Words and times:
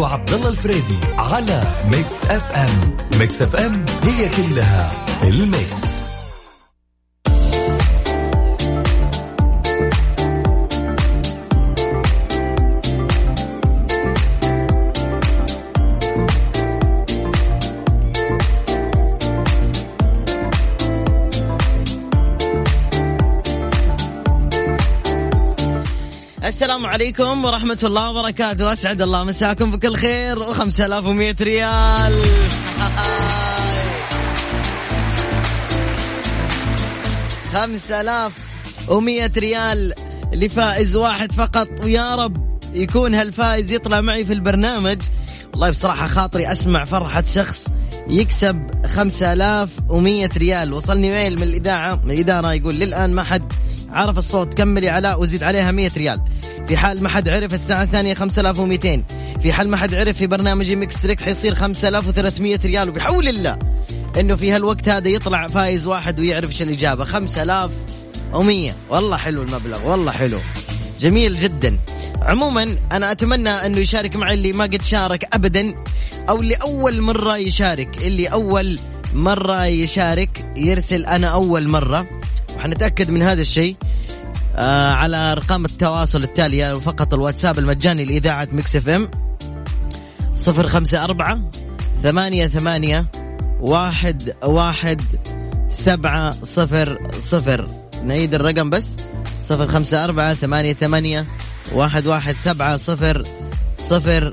وعبد 0.00 0.32
الله 0.32 0.48
الفريدي 0.48 0.98
على 1.18 1.62
ميكس 1.84 2.24
أف 2.24 2.52
أم. 2.52 2.96
ميكس 3.18 3.42
أف 3.42 3.56
أم 3.56 3.84
هي 4.02 4.28
كلها 4.28 4.92
الميكس. 5.22 5.89
السلام 26.80 26.94
عليكم 26.94 27.44
ورحمة 27.44 27.78
الله 27.84 28.10
وبركاته. 28.10 28.72
أسعد 28.72 29.02
الله 29.02 29.24
مساكم 29.24 29.70
بكل 29.70 29.96
خير. 29.96 30.38
وخمسة 30.38 30.86
آلاف 30.86 31.06
ومئة 31.06 31.36
ريال. 31.40 32.22
خمسة 37.52 38.00
آلاف 38.00 38.32
ومئة 38.88 39.30
ريال 39.38 39.94
لفائز 40.32 40.96
واحد 40.96 41.32
فقط. 41.32 41.68
ويا 41.82 42.14
رب 42.14 42.60
يكون 42.74 43.14
هالفائز 43.14 43.72
يطلع 43.72 44.00
معي 44.00 44.24
في 44.24 44.32
البرنامج. 44.32 44.98
والله 45.52 45.70
بصراحة 45.70 46.06
خاطري 46.06 46.52
أسمع 46.52 46.84
فرحة 46.84 47.24
شخص 47.34 47.66
يكسب 48.08 48.70
خمسة 48.96 49.32
آلاف 49.32 49.68
ومية 49.88 50.30
ريال. 50.36 50.72
وصلني 50.72 51.10
ميل 51.10 51.36
من 51.36 51.42
الإذاعة 51.42 51.94
من 52.04 52.10
الإدارة 52.10 52.52
يقول 52.52 52.74
للآن 52.74 53.12
ما 53.12 53.22
حد 53.22 53.52
عرف 53.90 54.18
الصوت. 54.18 54.54
كمل 54.54 54.84
يا 54.84 54.92
علاء 54.92 55.20
وزيد 55.20 55.42
عليها 55.42 55.72
100 55.72 55.90
ريال. 55.96 56.20
في 56.68 56.76
حال 56.76 57.02
ما 57.02 57.08
حد 57.08 57.28
عرف 57.28 57.54
الساعة 57.54 57.82
الثانية 57.82 58.14
5200 58.14 59.02
في 59.42 59.52
حال 59.52 59.68
ما 59.68 59.76
حد 59.76 59.94
عرف 59.94 60.16
في 60.16 60.26
برنامج 60.26 60.72
ميكس 60.72 61.02
تريك 61.02 61.20
حيصير 61.20 61.54
5300 61.54 62.60
ريال. 62.64 62.88
وبحول 62.88 63.28
الله 63.28 63.58
إنه 64.20 64.36
في 64.36 64.52
هالوقت 64.52 64.88
هذا 64.88 65.08
يطلع 65.08 65.46
فايز 65.46 65.86
واحد 65.86 66.20
ويعرف 66.20 66.50
إيش 66.50 66.62
الإجابة. 66.62 67.04
5100 67.04 68.72
والله 68.90 69.16
حلو 69.16 69.42
المبلغ 69.42 69.90
والله 69.90 70.12
حلو. 70.12 70.38
جميل 71.00 71.34
جدا. 71.34 71.78
عموما 72.22 72.76
أنا 72.92 73.12
أتمنى 73.12 73.50
إنه 73.50 73.78
يشارك 73.78 74.16
معي 74.16 74.34
اللي 74.34 74.52
ما 74.52 74.64
قد 74.64 74.82
شارك 74.82 75.34
ابدا 75.34 75.74
أو 76.28 76.40
اللي 76.40 76.54
أول 76.54 77.00
مرة 77.00 77.36
يشارك. 77.36 77.98
اللي 77.98 78.26
أول 78.26 78.78
مرة 79.14 79.66
يشارك 79.66 80.52
يرسل 80.56 81.06
أنا 81.06 81.28
أول 81.28 81.68
مرة. 81.68 82.06
وحنتأكد 82.56 83.10
من 83.10 83.22
هذا 83.22 83.42
الشيء. 83.42 83.76
آه 84.60 84.90
على 84.90 85.16
أرقام 85.16 85.64
التواصل 85.64 86.22
التالية 86.22 86.72
فقط 86.72 87.14
الواتساب 87.14 87.58
المجاني 87.58 88.04
لإذاعة 88.04 88.48
مكس 88.52 88.76
إف 88.76 88.88
إم. 88.88 89.10
صفر 90.34 90.68
خمسة 90.68 91.04
أربعة 91.04 91.40
ثمانية 92.02 92.46
ثمانية 92.46 93.06
واحد 93.60 94.34
واحد 94.44 95.00
سبعة 95.68 96.30
صفر 96.44 97.10
صفر. 97.24 97.68
نعيد 98.04 98.34
الرقم 98.34 98.70
بس. 98.70 98.96
صفر 99.42 99.68
خمسة 99.68 100.04
أربعة 100.04 100.34
ثمانية 100.34 100.72
ثمانية 100.72 101.24
واحد 101.72 102.06
واحد 102.06 102.34
سبعة 102.40 102.76
صفر 102.76 103.24
صفر. 103.78 104.30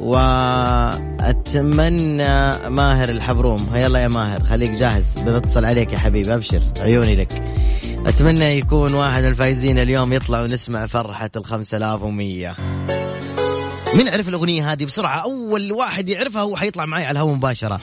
وأتمنى 0.00 1.38
ماهر 2.68 3.08
الحبروم. 3.08 3.68
هيا 3.72 3.98
يا 3.98 4.08
ماهر 4.08 4.44
خليك 4.44 4.70
جاهز. 4.70 5.04
بنتصل 5.26 5.64
عليك 5.64 5.92
يا 5.92 5.98
حبيبي 5.98 6.34
أبشر 6.34 6.62
عيوني 6.80 7.16
لك. 7.16 7.51
أتمنى 8.06 8.58
يكون 8.58 8.94
واحد 8.94 9.24
الفايزين 9.24 9.78
اليوم 9.78 10.12
يطلع 10.12 10.42
ونسمع 10.42 10.86
فرحة 10.86 11.30
الخمسة 11.36 11.76
آلاف 11.76 12.02
ومية. 12.02 12.56
مين 13.94 14.08
عرف 14.08 14.28
الأغنية 14.28 14.72
هذه 14.72 14.84
بسرعة؟ 14.84 15.18
أول 15.18 15.72
واحد 15.72 16.08
يعرفها 16.08 16.42
هو 16.42 16.56
حيطلع 16.56 16.86
معي 16.86 17.04
على 17.04 17.12
الهواء 17.12 17.34
مباشرة. 17.34 17.80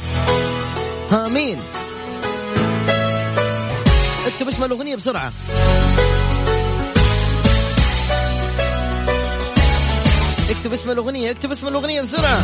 ها 1.12 1.28
مين؟ 1.28 1.58
اكتب 4.28 4.47
اسم 4.47 4.63
الأغنية 4.63 4.96
بسرعة. 4.96 5.34
اكتب 10.50 10.74
اسم 10.74 10.91
الأغنية 10.91 11.31
اكتب 11.31 11.52
اسم 11.52 11.68
الأغنية 11.68 12.02
بسرعة. 12.02 12.41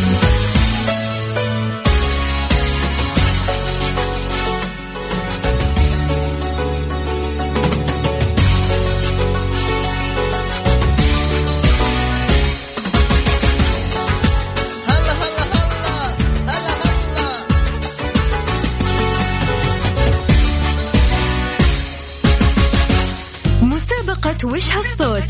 مسابقة 24.44 24.56
وش 24.56 24.72
هالصوت 24.72 25.24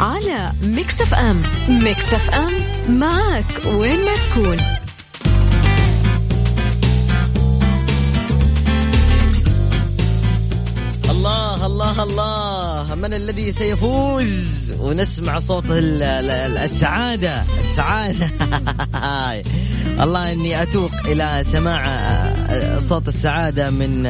على 0.00 0.52
ميكس 0.62 1.00
اف 1.00 1.14
ام. 1.14 1.42
ميكس 1.68 2.14
اف 2.14 2.30
ام 2.30 2.52
معك 2.98 3.44
وين 3.66 4.04
ما 4.04 4.12
تكون. 4.14 4.58
الله 11.10 11.66
الله 11.66 12.02
الله. 12.02 12.94
من 12.94 13.14
الذي 13.14 13.52
سيفوز؟ 13.52 14.72
ونسمع 14.80 15.38
صوت 15.38 15.64
ال- 15.70 16.02
ال- 16.02 16.58
السعادة. 16.58 17.42
السعادة. 17.60 18.30
الله 20.04 20.32
إني 20.32 20.62
أتوق 20.62 20.90
إلى 21.04 21.44
سماع 21.52 21.82
صوت 22.78 23.08
السعادة 23.08 23.70
من 23.70 24.06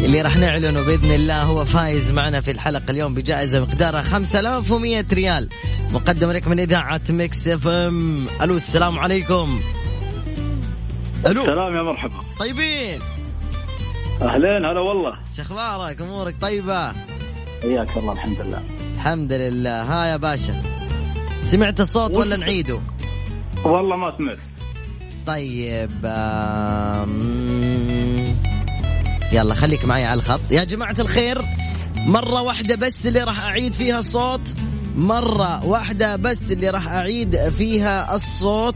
اللي 0.00 0.22
راح 0.22 0.36
نعلنه 0.36 0.82
بإذن 0.86 1.12
الله 1.12 1.42
هو 1.42 1.64
فايز 1.64 2.10
معنا 2.10 2.40
في 2.40 2.50
الحلقة 2.50 2.90
اليوم 2.90 3.14
بجائزة 3.14 3.60
مقدارها 3.60 4.02
5100 4.02 5.04
ريال. 5.12 5.48
مقدم 5.90 6.30
لك 6.30 6.48
من 6.48 6.60
إذاعة 6.60 7.00
ميكس 7.08 7.48
إف 7.48 7.66
إم. 7.68 8.26
ألو 8.42 8.56
السلام 8.56 8.98
عليكم. 8.98 9.60
ألو. 11.26 11.44
سلام 11.44 11.76
يا 11.76 11.82
مرحبا. 11.82 12.14
طيبين. 12.38 13.00
أهلين 14.22 14.64
هلا 14.64 14.80
والله. 14.80 15.14
شو 15.36 15.42
أخبارك؟ 15.42 16.00
أمورك 16.00 16.34
طيبة؟ 16.40 16.92
حياك 17.62 17.96
الله 17.96 18.12
الحمد 18.12 18.40
لله. 18.40 18.62
الحمد 18.96 19.32
لله. 19.32 19.82
ها 19.82 20.06
يا 20.06 20.16
باشا. 20.16 20.62
سمعت 21.50 21.80
الصوت 21.80 22.16
ولا 22.16 22.36
نعيده؟ 22.36 22.80
والله 23.64 23.96
ما 23.96 24.14
سمعت. 24.18 24.38
طيب 25.26 25.90
آم، 26.04 27.18
يلا 29.32 29.54
خليك 29.54 29.84
معي 29.84 30.04
على 30.04 30.20
الخط. 30.20 30.40
يا 30.50 30.64
جماعة 30.64 30.96
الخير 30.98 31.42
مرة 31.96 32.42
واحدة 32.42 32.74
بس 32.74 33.06
اللي 33.06 33.24
راح 33.24 33.38
أعيد 33.40 33.72
فيها 33.72 33.98
الصوت. 33.98 34.40
مرة 34.96 35.64
واحدة 35.64 36.16
بس 36.16 36.38
اللي 36.50 36.70
راح 36.70 36.88
أعيد 36.88 37.48
فيها 37.50 38.16
الصوت. 38.16 38.74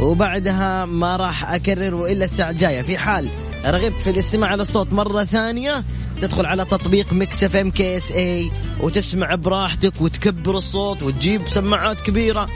وبعدها 0.00 0.84
ما 0.84 1.16
راح 1.16 1.52
أكرر 1.52 1.94
وإلا 1.94 2.24
الساعة 2.24 2.50
الجاية 2.50 2.82
في 2.82 2.98
حال 2.98 3.28
رغبت 3.66 4.02
في 4.04 4.10
الاستماع 4.10 4.50
على 4.50 4.62
الصوت 4.62 4.92
مرة 4.92 5.24
ثانية 5.24 5.84
تدخل 6.22 6.46
على 6.46 6.64
تطبيق 6.64 7.12
ميكس 7.12 7.44
اف 7.44 7.56
ام 7.56 7.70
كي 7.70 7.96
اس 7.96 8.12
اي 8.12 8.50
وتسمع 8.80 9.34
براحتك 9.34 10.00
وتكبر 10.00 10.56
الصوت 10.56 11.02
وتجيب 11.02 11.48
سماعات 11.48 12.00
كبيرة 12.00 12.48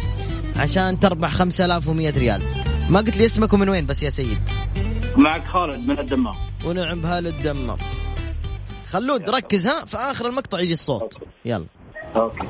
عشان 0.57 1.01
تربح 1.01 1.33
5100 1.33 2.11
ريال. 2.11 2.43
ما 2.91 3.01
قلت 3.01 3.17
لي 3.17 3.27
اسمك 3.27 3.53
ومن 3.53 3.69
وين 3.69 3.87
بس 3.87 4.03
يا 4.03 4.11
سيد. 4.11 4.39
معك 5.17 5.47
خالد 5.47 5.89
من 5.89 5.99
الدمام. 5.99 6.35
ونعم 6.65 7.01
بهال 7.01 7.27
الدمام. 7.27 7.79
خلود 8.87 9.31
ركز 9.31 9.67
ها 9.67 9.85
في 9.85 9.97
آخر 9.97 10.29
المقطع 10.29 10.61
يجي 10.61 10.73
الصوت. 10.73 11.19
يلا. 11.45 11.67
أوكي. 12.17 12.47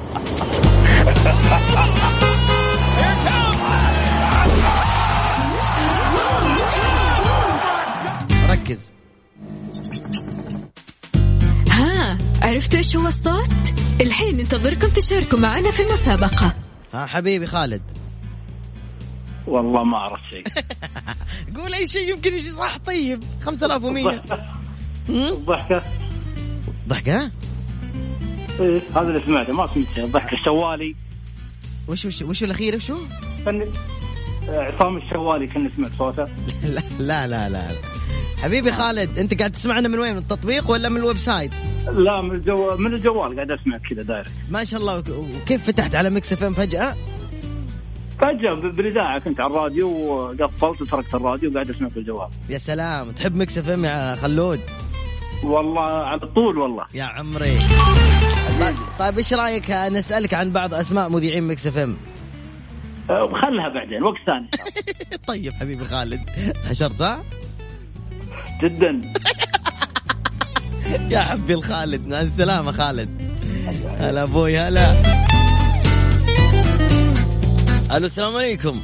ركز. 8.49 8.93
ها 11.71 12.19
عرفتوا 12.43 12.79
إيش 12.79 12.97
هو 12.97 13.07
الصوت؟ 13.07 13.51
الحين 14.01 14.37
ننتظركم 14.37 14.89
تشاركوا 14.89 15.39
معنا 15.39 15.71
في 15.71 15.83
المسابقة. 15.83 16.53
ها 16.93 17.07
حبيبي 17.07 17.47
خالد. 17.47 17.83
والله 19.47 19.85
ما 19.85 19.97
أعرف 19.97 20.21
شيء. 20.31 20.45
قول 21.57 21.75
أي 21.75 21.87
شيء 21.87 22.11
يمكن 22.11 22.33
يجي 22.33 22.51
صح. 22.53 22.77
طيب 22.77 23.25
5100 23.43 24.23
هم؟ 25.09 25.15
الضحكة. 25.15 25.83
ضحكة؟ 26.89 27.31
إيه 28.61 28.83
هذا 28.97 29.01
اللي 29.09 29.23
سمعته 29.27 29.53
ما 29.53 29.67
سمعت 29.75 29.87
شيء. 29.95 30.05
الضحكة 30.05 30.35
الشوالي. 30.35 30.95
وش 31.89 32.05
وش 32.05 32.23
وش 32.23 32.43
الأخير؟ 32.45 32.77
وشو؟ 32.77 32.97
كان 33.45 33.65
عصام 34.49 34.97
الشوالي 34.97 35.47
كان 35.47 35.71
سمعت 35.77 35.91
صوته. 35.99 36.25
لا 36.77 36.83
لا 36.99 37.27
لا 37.27 37.49
لا. 37.49 37.67
حبيبي 38.43 38.73
خالد 38.73 39.19
أنت 39.19 39.39
قاعد 39.39 39.51
تسمعنا 39.51 39.89
من 39.89 39.99
وين؟ 39.99 40.13
من 40.13 40.19
التطبيق 40.19 40.71
ولا 40.71 40.89
من 40.89 40.97
ال 40.97 41.17
website؟ 41.19 41.51
لا 41.89 42.23
من 42.23 42.31
الجو 42.31 42.77
من 42.77 42.95
الجوال 42.95 43.35
قاعد 43.37 43.51
أسمع 43.51 43.79
كذا 43.79 44.03
direct. 44.03 44.31
ما 44.51 44.65
شاء 44.65 44.81
الله. 44.81 44.99
وك- 44.99 45.09
وكيف 45.43 45.67
فتحت 45.67 45.95
على 45.95 46.11
ميكس 46.11 46.33
إف 46.33 46.43
إم 46.43 46.55
فجأة؟ 46.55 46.97
فجأة 48.19 48.55
ب- 48.55 48.77
بالإذاعة 48.77 49.19
كنت 49.19 49.41
على 49.41 49.51
الراديو 49.51 49.89
وقفلت 49.91 50.83
وتركت 50.83 51.15
الراديو 51.15 51.51
وقاعد 51.51 51.71
أسمع 51.71 51.89
في 51.89 51.97
الجوال. 51.97 52.29
يا 52.51 52.59
سلام. 52.59 53.11
تحب 53.11 53.37
ميكس 53.37 53.59
اف 53.59 53.69
ام 53.69 53.85
يا 53.85 54.17
خلود؟ 54.17 54.61
والله 55.45 55.87
على 55.87 56.21
طول 56.21 56.59
والله. 56.59 56.85
يا 56.95 57.05
عمري. 57.05 57.59
طيب, 58.61 58.75
طيب 58.99 59.19
إيش 59.19 59.35
رأيك؟ 59.35 59.71
نسألك 59.71 60.35
عن 60.35 60.51
بعض 60.51 60.75
أسماء 60.75 61.09
مذيعين 61.09 61.43
ميكس 61.43 61.67
اف 61.67 61.79
ام 61.79 61.97
أه، 63.11 63.25
وخلها 63.25 63.69
بعدين 63.75 64.03
وقت 64.03 64.17
ثاني. 64.27 64.49
طيب 65.29 65.53
حبيبي 65.55 65.85
خالد. 65.85 66.21
حشرت 66.71 66.97
صح 66.97 67.19
جدا. 68.63 69.03
يا 71.11 71.21
حبي 71.21 71.55
الخالد 71.55 72.07
مع 72.07 72.21
السلامة 72.21 72.73
خالد. 72.73 73.33
هلا 73.99 74.23
أبوي 74.23 74.59
هلا. 74.59 74.93
ألو 77.97 78.07
السلام 78.07 78.37
عليكم. 78.37 78.81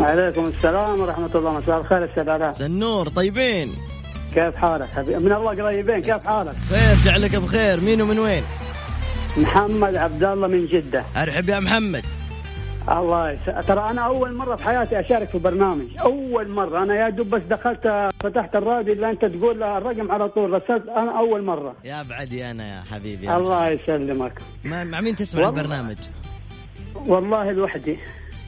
عليكم 0.00 0.44
السلام 0.44 1.00
ورحمة 1.00 1.30
الله. 1.34 1.58
مساء 1.58 1.80
الخير 1.80 2.04
السلالات 2.04 2.54
سنور 2.54 3.08
طيبين؟ 3.08 3.74
كيف 4.34 4.56
حالك 4.56 4.88
حبيبي؟ 4.88 5.18
من 5.18 5.32
الله 5.32 5.62
قريبين 5.62 6.02
كيف 6.02 6.26
حالك؟ 6.26 6.52
خير 6.52 6.96
جعلك 7.04 7.36
بخير. 7.36 7.80
مين 7.80 8.02
ومن 8.02 8.18
وين؟ 8.18 8.42
محمد 9.36 9.96
عبد 9.96 10.24
الله 10.24 10.48
من 10.48 10.66
جدة. 10.66 11.04
أرحب 11.16 11.48
يا 11.48 11.60
محمد. 11.60 12.04
الله 12.88 13.30
يس... 13.30 13.38
ترى 13.44 13.90
أنا 13.90 14.02
أول 14.02 14.34
مرة 14.34 14.56
في 14.56 14.64
حياتي 14.64 15.00
أشارك 15.00 15.28
في 15.28 15.38
برنامج 15.38 15.86
أول 16.00 16.50
مرة. 16.50 16.82
أنا 16.82 16.94
يا 16.94 17.08
دوب 17.08 17.28
بس 17.28 17.42
دخلت 17.50 18.10
فتحت 18.22 18.56
الراديو 18.56 18.94
اللي 18.94 19.10
أنت 19.10 19.24
تقول 19.24 19.62
الرقم 19.62 20.12
على 20.12 20.28
طول. 20.28 20.52
رسلت 20.52 20.88
أنا 20.88 21.18
أول 21.18 21.44
مرة. 21.44 21.76
يا 21.84 22.02
بعدي 22.02 22.50
أنا 22.50 22.76
يا 22.76 22.82
حبيبي. 22.82 23.36
الله 23.36 23.68
يسلمك. 23.68 24.42
مع 24.64 25.00
مين 25.00 25.16
تسمع 25.16 25.46
والله. 25.46 25.60
البرنامج؟ 25.60 25.98
والله 26.94 27.52
لوحدي. 27.52 27.98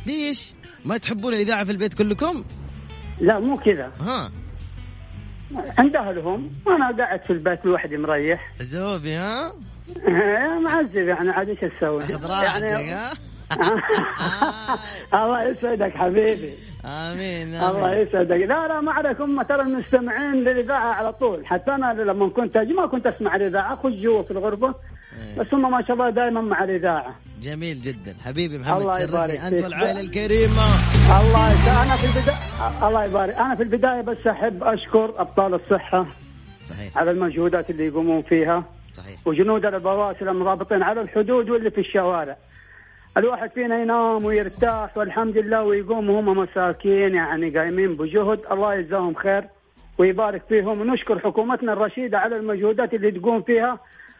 ليش 0.06 0.54
ما 0.84 0.96
تحبون 0.98 1.34
الإذاعة 1.34 1.64
في 1.64 1.72
البيت 1.72 1.94
كلكم؟ 1.94 2.44
لا 3.20 3.38
مو 3.40 3.56
كذا. 3.56 3.92
ها. 4.00 4.30
عند 5.78 5.96
أهلهم 5.96 6.50
أنا 6.68 6.96
قاعد 6.98 7.20
في 7.22 7.32
البيت 7.32 7.64
لوحدي 7.64 7.96
مريح. 7.96 8.52
زوبي 8.60 9.14
ها؟ 9.14 9.52
معذب 10.64 11.08
يعني 11.08 11.30
عاد 11.30 11.48
إيش 11.48 11.58
أسوي؟ 11.64 12.06
خذ 12.06 12.26
راحتك 12.30 12.64
ها؟ 12.72 13.12
الله 15.14 15.42
يسعدك 15.42 15.92
حبيبي. 15.96 16.54
آمين 16.84 17.54
الله 17.54 17.92
آمين. 17.92 18.06
يسعدك. 18.06 18.30
لا 18.36 18.68
لا 18.68 18.80
ما 18.80 18.92
عليك 18.92 19.20
هم 19.20 19.42
ترى 19.42 19.62
المستمعين 19.62 20.32
للإذاعة 20.34 20.92
على 20.94 21.12
طول. 21.12 21.46
حتى 21.46 21.70
أنا 21.70 21.92
لما 21.92 22.28
كنت 22.28 22.56
أجي 22.56 22.72
ما 22.72 22.86
كنت 22.86 23.06
أسمع 23.06 23.36
الإذاعة. 23.36 23.74
اخش 23.74 23.92
جوا 23.92 24.22
في 24.22 24.30
الغرفة. 24.30 24.66
إيه. 24.66 24.74
بس 25.38 25.46
هم 25.55 25.70
ما 25.70 25.82
شاء 25.82 25.93
الله 25.93 26.11
دائما 26.11 26.40
مع 26.40 26.64
الإذاعة. 26.64 27.14
جميل 27.43 27.82
جدا. 27.82 28.14
حبيبي 28.25 28.58
محمد 28.58 28.81
الله 28.81 29.00
يبارك 29.00 29.34
شرفني 29.34 29.49
انت. 29.49 29.64
والعائلة 29.64 30.00
الكريمة. 30.00 30.66
الله 31.20 31.49
أنا 31.82 31.96
في 31.96 32.06
البدايه 32.06 32.88
الله 32.88 33.05
يبارك. 33.05 33.34
أنا 33.34 33.55
في 33.55 33.62
البداية 33.62 34.00
بس 34.00 34.26
أحب 34.26 34.64
أشكر 34.64 35.20
أبطال 35.20 35.55
الصحة 35.55 36.06
صحيح. 36.62 36.99
على 36.99 37.11
المجهودات 37.11 37.70
اللي 37.70 37.87
يقومون 37.87 38.22
فيها 38.22 38.64
صحيح. 38.94 39.19
وجنود 39.26 39.64
البواسل 39.66 40.28
المرابطين 40.28 40.82
على 40.82 41.00
الحدود 41.00 41.50
واللي 41.50 41.70
في 41.70 41.81
الشوارع. 41.81 42.37
الواحد 43.17 43.50
فينا 43.50 43.82
ينام 43.82 44.25
ويرتاح 44.25 44.99
والحمد 44.99 45.38
لله 45.38 45.62
ويقوم 45.62 46.10
وهم 46.10 46.38
مساكين 46.38 47.14
يعني 47.14 47.58
قايمين 47.58 47.93
بجهد. 47.93 48.40
الله 48.52 48.75
يجزاهم 48.75 49.14
خير 49.14 49.44
ويبارك 49.99 50.43
فيهم. 50.49 50.81
ونشكر 50.81 51.19
حكومتنا 51.19 51.72
الرشيدة 51.72 52.19
على 52.19 52.37
المجهودات 52.37 52.94
اللي 52.94 53.10
تقوم 53.10 53.43
فيها 53.43 53.78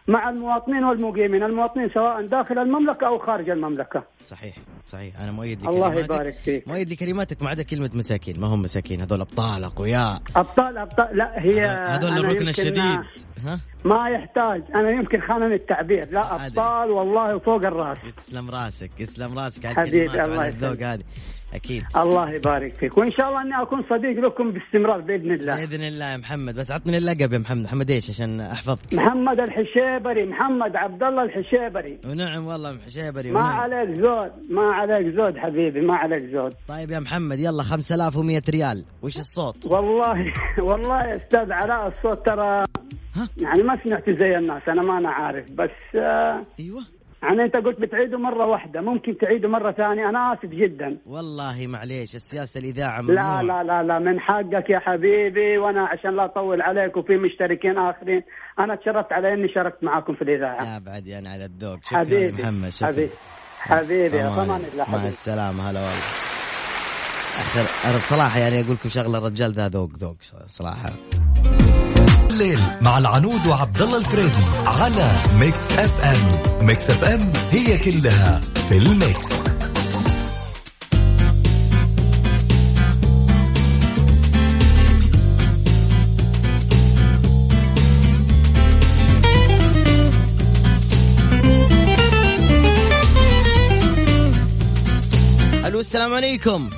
مع 0.09 0.29
المواطنين 0.31 0.85
والمقيمين 0.85 1.43
المواطنين 1.43 1.89
سواء 1.95 2.27
داخل 2.27 2.59
المملكة 2.59 3.07
أو 3.07 3.19
خارج 3.19 3.51
المملكة. 3.51 4.05
صحيح 4.25 4.57
صحيح. 4.87 5.21
أنا 5.21 5.33
مؤيد 5.33 5.69
الله 5.69 5.89
لكلماتك. 5.89 6.05
يبارك 6.05 6.35
فيك. 6.35 6.69
مؤيد 6.69 6.93
لكلماتك. 6.93 7.43
ما 7.43 7.51
عدا 7.51 7.63
كلمة 7.63 7.91
مساكين. 7.95 8.41
ما 8.41 8.47
هم 8.47 8.63
مساكين؟ 8.63 9.01
هذول 9.01 9.21
أبطال 9.21 9.65
أقوياء. 9.65 10.23
أبطال 10.37 10.79
أبطال. 10.79 11.17
لا 11.17 11.35
هي 11.39 11.61
هذول 11.65 12.11
أنا 12.11 12.21
الركن 12.21 12.49
الشديد. 12.49 13.01
ها؟ 13.45 13.61
ما 13.85 14.09
يحتاج. 14.09 14.63
أنا 14.75 14.91
يمكن 14.91 15.21
خانني 15.21 15.55
التعبير. 15.55 16.09
لا 16.11 16.21
عادي. 16.21 16.47
أبطال 16.47 16.91
والله 16.91 17.39
فوق 17.39 17.67
الرأس. 17.67 17.99
يسلم 18.19 18.51
راسك 18.51 19.01
يسلم 19.01 19.39
راسك. 19.39 19.67
على 19.67 19.75
حبيبي، 19.75 20.05
الكلمات 20.05 20.27
الله 20.27 20.39
وعلى 20.39 20.49
الذوق 20.49 20.73
يسلمك. 20.73 20.83
هذه. 20.83 21.05
أكيد. 21.55 21.83
الله 21.97 22.31
يبارك 22.31 22.75
فيك. 22.75 22.99
وإن 22.99 23.13
شاء 23.13 23.29
الله 23.29 23.43
أني 23.43 23.63
أكون 23.63 23.83
صديق 23.91 24.25
لكم 24.27 24.53
باستمرار 24.53 25.01
بإذن 25.01 25.33
الله. 25.33 25.57
بإذن 25.57 25.83
الله 25.83 26.13
يا 26.13 26.17
محمد. 26.17 26.55
بس 26.55 26.71
عطني 26.71 26.99
اللقب 26.99 27.33
يا 27.33 27.39
محمد. 27.39 27.65
محمد 27.65 27.91
إيش؟ 27.91 28.11
عشان 28.11 28.41
أحفظك. 28.41 28.95
محمد 28.95 29.41
الحشيبري. 29.41 30.27
محمد 30.27 30.77
عبد 30.77 31.03
الله 31.03 31.23
الحشيبري. 31.23 31.99
ونعم 32.07 32.47
والله 32.47 32.79
حشيبري 32.87 33.31
ما. 33.31 33.41
عليك 33.41 33.97
زود. 33.97 34.33
ما 34.51 34.63
عليك 34.63 35.15
زود 35.17 35.37
حبيبي. 35.37 35.81
ما 35.81 35.97
عليك 35.97 36.31
زود. 36.33 36.55
طيب 36.69 36.91
يا 36.91 36.99
محمد 36.99 37.39
يلا 37.39 37.63
5100 37.63 38.43
ريال. 38.51 38.85
وش 39.03 39.17
الصوت؟ 39.19 39.67
والله 39.67 40.33
والله 40.59 40.99
يا 40.99 41.17
أستاذ 41.17 41.53
علاء 41.53 41.89
الصوت 41.89 42.27
ترى 42.27 42.65
ها؟ 43.15 43.29
يعني 43.39 43.63
ما 43.63 43.79
سمعت 43.85 44.11
زي 44.11 44.39
الناس. 44.39 44.63
أنا 44.69 44.83
ما 44.83 44.99
أنا 44.99 45.11
عارف. 45.11 45.51
بس 45.51 45.97
آه 45.97 46.47
أيوه. 46.61 46.94
يعني 47.25 47.43
أنت 47.43 47.57
قلت 47.57 47.81
بتعيده 47.81 48.19
مرة 48.19 48.47
واحدة 48.47 48.81
ممكن 48.81 49.19
تعيده 49.19 49.49
مرة 49.49 49.73
ثانية. 49.73 50.09
أنا 50.09 50.33
آسف 50.33 50.47
جدا. 50.47 50.99
والله 51.07 51.67
معليش 51.67 52.15
السياسة 52.15 52.61
الإذاعة 52.61 53.03
ممنوع 53.03 53.41
لا 53.41 53.47
لا 53.47 53.63
لا 53.63 53.83
لا 53.83 53.99
من 53.99 54.21
حقك 54.21 54.71
يا 54.71 54.79
حبيبي 54.79 55.59
وأنا 55.59 55.87
عشان 55.87 56.17
لا 56.17 56.25
أطول 56.25 56.63
عليك 56.63 56.97
وفي 56.97 57.17
مشتركين 57.17 57.79
آخرين 57.79 58.23
أنا 58.59 58.75
تشرفت 58.77 59.13
على 59.13 59.35
إني 59.35 59.49
شاركت 59.49 59.85
معاكم 59.85 60.15
في 60.15 60.23
الإذاعة. 60.23 60.75
يا 60.75 60.79
بعدي 60.79 61.19
أنا 61.19 61.31
على 61.31 61.45
الذوق. 61.45 61.79
شكرا 61.85 61.99
حبيبي 61.99 62.43
محمد 62.43 62.69
شكرا. 62.69 62.89
حبيبي 62.89 63.11
حبيبي 63.59 64.17
يا. 64.17 64.29
طمان 64.29 64.61
الله 64.73 64.85
مع 64.85 64.85
حبيبي. 64.85 65.09
السلامة 65.09 65.71
هلا 65.71 65.81
والله. 65.81 66.05
أخر 67.41 67.89
أنا 67.89 67.97
بصراحة 67.97 68.39
يعني 68.39 68.61
أقول 68.61 68.75
لكم 68.75 68.89
شغلة 68.89 69.19
الرجال 69.19 69.53
ذا 69.53 69.69
ذوق 69.69 69.91
ذوق 69.99 70.17
صراحة. 70.47 70.91
الليل 72.35 72.59
مع 72.83 72.99
العنود 72.99 73.47
وعبد 73.47 73.83
الله 73.83 73.99
الفريدي 73.99 74.45
على 74.67 75.13
ميكس 75.41 75.73
اف 75.73 76.05
ام. 76.05 76.43
ميكس 76.67 76.91
اف 76.91 77.05
ام 77.05 77.33
هي 77.51 77.79
كلها 77.79 78.41
في 78.69 78.77
الميكس. 78.77 79.33
ألو 95.67 95.81
السلام 95.81 96.15
عليكم. 96.15 96.71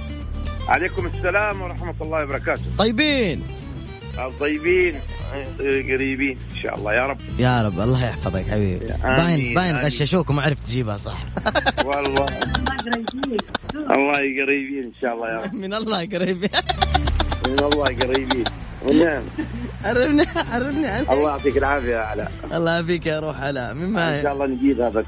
عليكم 0.69 1.07
السلام 1.07 1.63
ورحمة 1.63 1.95
الله 2.01 2.25
وبركاته. 2.25 2.63
طيبين. 2.79 3.43
الطيبين 4.19 5.01
قريبين 5.61 6.39
إن 6.51 6.57
شاء 6.63 6.75
الله 6.75 6.93
يا 6.95 7.07
رب. 7.07 7.19
يا 7.39 7.63
رب 7.63 7.81
الله 7.81 8.05
يحفظك 8.05 8.45
حبيبي. 8.49 8.87
باين 9.03 9.55
باين. 9.55 9.77
غششوك 9.77 10.31
وما 10.31 10.43
عرفت 10.43 10.67
تجيبها 10.67 10.97
صح. 10.97 11.19
والله. 11.87 12.27
الله 13.75 14.13
قريبين 14.13 14.85
إن 14.85 14.93
شاء 15.01 15.15
الله 15.15 15.29
يا 15.29 15.41
رب. 15.41 15.55
من 15.55 15.75
الله 15.75 15.99
قريب 15.99 16.47
من 17.47 17.59
الله 17.59 17.85
قريبين 17.85 18.45
ونعم. 18.85 19.23
عرفني 19.85 20.25
عرفني 20.53 20.87
عنك 20.87 21.13
الله 21.13 21.31
يعطيك 21.31 21.57
العافية 21.59 21.93
يا 21.93 21.99
علاء 21.99 22.33
الله 22.53 22.73
يعافيك 22.73 23.07
يا 23.07 23.21
روح 23.21 23.41
هلا 23.43 23.73
من 23.73 23.83
إن 23.85 23.91
معي 23.91 24.23
شاء 24.23 24.33
الله 24.33 24.47
نجيب 24.47 24.81
هذا. 24.81 25.05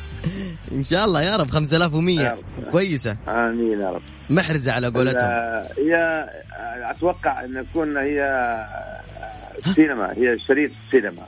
إن 0.73 0.85
شاء 0.85 1.05
الله 1.05 1.23
يا 1.23 1.37
رب 1.37 1.51
5100 1.51 2.21
يا 2.21 2.33
رب. 2.33 2.71
كويسة. 2.71 3.17
آمين 3.29 3.81
يا 3.81 3.91
رب. 3.91 4.03
محرزة 4.31 4.73
على 4.73 4.87
قولتهم. 4.89 5.31
هي 5.79 6.25
أتوقع 6.91 7.45
أن 7.45 7.67
تكون 7.71 7.97
هي 7.97 8.21
السينما 9.67 10.13
هي 10.13 10.39
شريط 10.49 10.71
السينما 10.85 11.27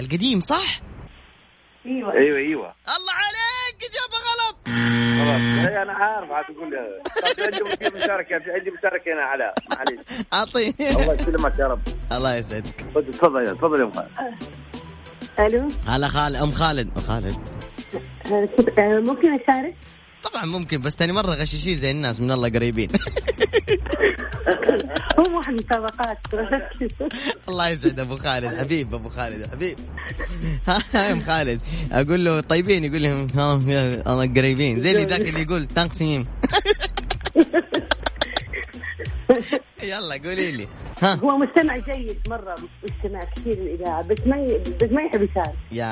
القديم 0.00 0.40
صح؟ 0.40 0.80
إيوه. 1.86 2.12
أيوه 2.12 2.74
الله 2.96 3.14
عليك 3.22 3.78
إجابة 3.90 4.16
غلط. 4.30 4.56
خلاص 5.20 5.66
أنا 5.82 5.92
عارف 5.92 6.30
عاد 6.30 6.44
تقول 6.44 6.70
لي. 6.70 7.02
طب 7.04 7.42
عندي 7.44 7.98
مشاركة 7.98 8.34
عندي 8.34 8.70
مشاركة 8.78 9.12
هنا 9.14 9.22
علاء 9.22 9.54
معليش. 9.76 10.06
اعطيني 10.32 10.90
الله 11.02 11.14
يسلمك 11.14 11.58
يا 11.58 11.66
رب. 11.66 11.80
الله 12.12 12.36
يسعدك. 12.36 12.74
تفضل 12.74 13.12
تفضل 13.58 13.80
يا 13.80 13.84
أم 13.84 13.92
خالد. 13.92 14.08
ألو؟ 15.38 15.68
هلا 15.86 16.08
خالد 16.08 16.36
أم 16.36 16.50
خالد. 16.50 16.90
ام 16.96 17.02
خالد 17.02 17.38
آه، 18.78 19.00
ممكن 19.00 19.28
أشارك؟ 19.34 19.74
طبعا 20.22 20.44
ممكن 20.46 20.80
بس 20.80 20.96
تاني 20.96 21.12
مرة 21.12 21.34
غشاشين 21.34 21.76
زي 21.76 21.90
الناس 21.90 22.20
من 22.20 22.30
الله 22.30 22.48
قريبين. 22.48 22.88
هو 25.18 25.36
واحد 25.36 25.52
مسابقات 25.52 26.18
الله 27.48 27.68
يسعد 27.68 28.00
أبو 28.00 28.16
خالد 28.16 28.58
حبيب 28.58 28.94
أبو 28.94 29.08
خالد 29.08 29.50
حبيب. 29.52 29.78
ها 30.66 31.12
أم 31.12 31.20
خالد. 31.22 31.60
أقول 31.92 32.24
له 32.24 32.40
طيبين 32.40 32.84
يقول 32.84 33.04
يا 33.04 33.26
الله 34.12 34.26
قريبين. 34.36 34.80
زي 34.80 34.90
اللي 34.92 35.04
ذاك 35.04 35.20
اللي 35.28 35.42
يقول 35.42 35.66
تانكسيم 35.66 36.26
يلا 39.82 40.14
قولي 40.24 40.52
لي. 40.52 40.66
ها. 41.02 41.14
هو 41.14 41.36
مستمع 41.38 41.76
جيد 41.76 42.18
مرة 42.28 42.54
مستمع 42.84 43.20
كثير 43.36 43.54
للإذاعة 43.54 44.02
بس 44.02 44.26
ما 44.26 44.36
ي... 44.36 44.58
بس 44.82 44.88
ما 44.92 45.02
يحب 45.02 45.22
يشارك 45.30 45.54
يا 45.72 45.86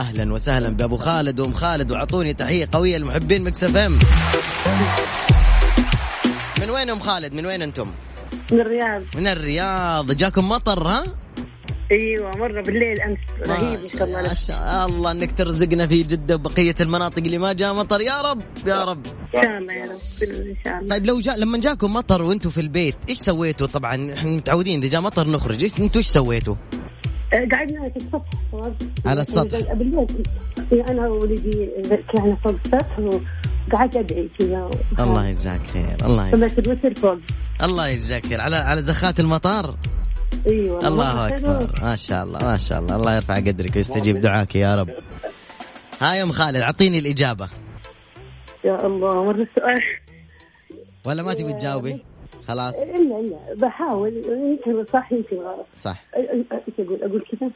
أهلا 0.00 0.32
وسهلا 0.32 0.68
بأبو 0.68 0.96
خالد 0.96 1.40
وأم 1.40 1.52
خالد 1.54 1.90
وأعطوني 1.92 2.34
تحية 2.34 2.68
قوية 2.72 2.98
لمحبين 2.98 3.44
مكس 3.44 3.64
إف 3.64 3.76
إم. 3.76 3.98
من 6.60 6.70
وين 6.70 6.90
أم 6.90 7.00
خالد؟ 7.00 7.32
من 7.34 7.46
وين 7.46 7.62
أنتم؟ 7.62 7.86
من 8.52 8.60
الرياض. 8.60 9.02
من 9.16 9.26
الرياض. 9.26 10.12
جاكم 10.12 10.48
مطر 10.48 10.88
ها؟ 10.88 11.04
أيوه 11.92 12.30
مرة 12.36 12.62
بالليل 12.62 13.00
أمس. 13.00 13.18
رهيب 13.46 13.80
ما 13.80 13.88
شاء 13.88 14.04
الله. 14.04 14.22
ما 14.22 14.34
شاء 14.34 14.86
الله 14.86 15.10
إنك 15.10 15.32
ترزقنا 15.38 15.86
في 15.86 16.02
جدة 16.02 16.34
وبقية 16.34 16.74
المناطق 16.80 17.18
اللي 17.18 17.38
ما 17.38 17.52
جاء 17.52 17.74
مطر. 17.74 18.00
يا 18.00 18.20
رب 18.20 18.42
يا 18.66 18.84
رب. 18.84 19.06
إن 19.06 19.42
شاء 19.42 19.58
الله 19.58 19.72
يا 19.72 19.84
رب. 19.84 19.98
إن 20.22 20.56
شاء 20.64 20.78
الله. 20.78 20.88
طيب 20.88 21.06
لو 21.06 21.20
جاء 21.20 21.38
لما 21.38 21.58
جاكم 21.58 21.92
مطر 21.92 22.22
وأنتم 22.22 22.50
في 22.50 22.60
البيت 22.60 22.96
إيش 23.08 23.18
سويتوا؟ 23.18 23.66
طبعا 23.66 24.14
إحنا 24.14 24.30
متعودين 24.30 24.80
إذا 24.80 24.88
جاء 24.88 25.00
مطر 25.00 25.28
نخرج. 25.28 25.62
إيش 25.62 25.80
أنتوا 25.80 25.98
إيش 25.98 26.06
سويتوا؟ 26.06 26.54
آه، 27.32 27.48
قعدنا 27.52 27.88
في 27.88 27.96
السطح. 27.96 28.30
على 29.06 29.22
السطح. 29.22 29.72
بالليل 29.72 30.06
إيه، 30.72 30.84
أنا 30.88 31.08
وولدي 31.08 31.70
طلعنا 32.14 32.36
فوق 32.44 32.54
السطح 32.66 32.98
وقعدت 32.98 33.96
أدعي 33.96 34.30
كذا. 34.38 34.70
الله 34.98 35.28
يجزاك 35.28 35.60
خير 35.72 35.96
الله 36.04 36.28
يجزاك. 36.28 37.18
الله 37.62 37.88
يجزاك 37.88 38.26
خير. 38.26 38.40
على 38.40 38.56
على 38.56 38.82
زخات 38.82 39.20
المطار؟ 39.20 39.76
أيوه 40.46 40.88
الله 40.88 41.28
أكبر. 41.28 41.68
ما 41.82 41.96
شاء 41.96 42.22
الله 42.24 42.38
ما 42.38 42.56
شاء 42.56 42.78
الله. 42.78 42.96
الله 42.96 43.16
يرفع 43.16 43.36
قدرك 43.36 43.76
ويستجيب 43.76 44.20
دعاك 44.20 44.56
يا 44.56 44.74
رب. 44.74 44.90
ها 46.00 46.14
يا 46.14 46.22
ام 46.22 46.32
خالد 46.32 46.56
أعطيني 46.56 46.98
الإجابة. 46.98 47.48
يا 48.64 48.86
الله 48.86 49.24
مرة 49.24 49.42
السؤال. 49.42 49.82
ولا 51.06 51.22
ما 51.22 51.34
تبي 51.34 51.52
تجاوبي؟ 51.52 52.04
خلاص. 52.48 52.74
إلا 52.74 53.20
إلا. 53.20 53.54
بحاول. 53.54 54.22
يمكن 54.26 54.84
صح 54.92 55.12
يمكن 55.12 55.36
غلط 55.36 55.66
صح. 55.74 56.04
إيش 56.16 56.44
أقول؟ 56.78 57.02
أقول 57.02 57.24
كذا؟ 57.30 57.50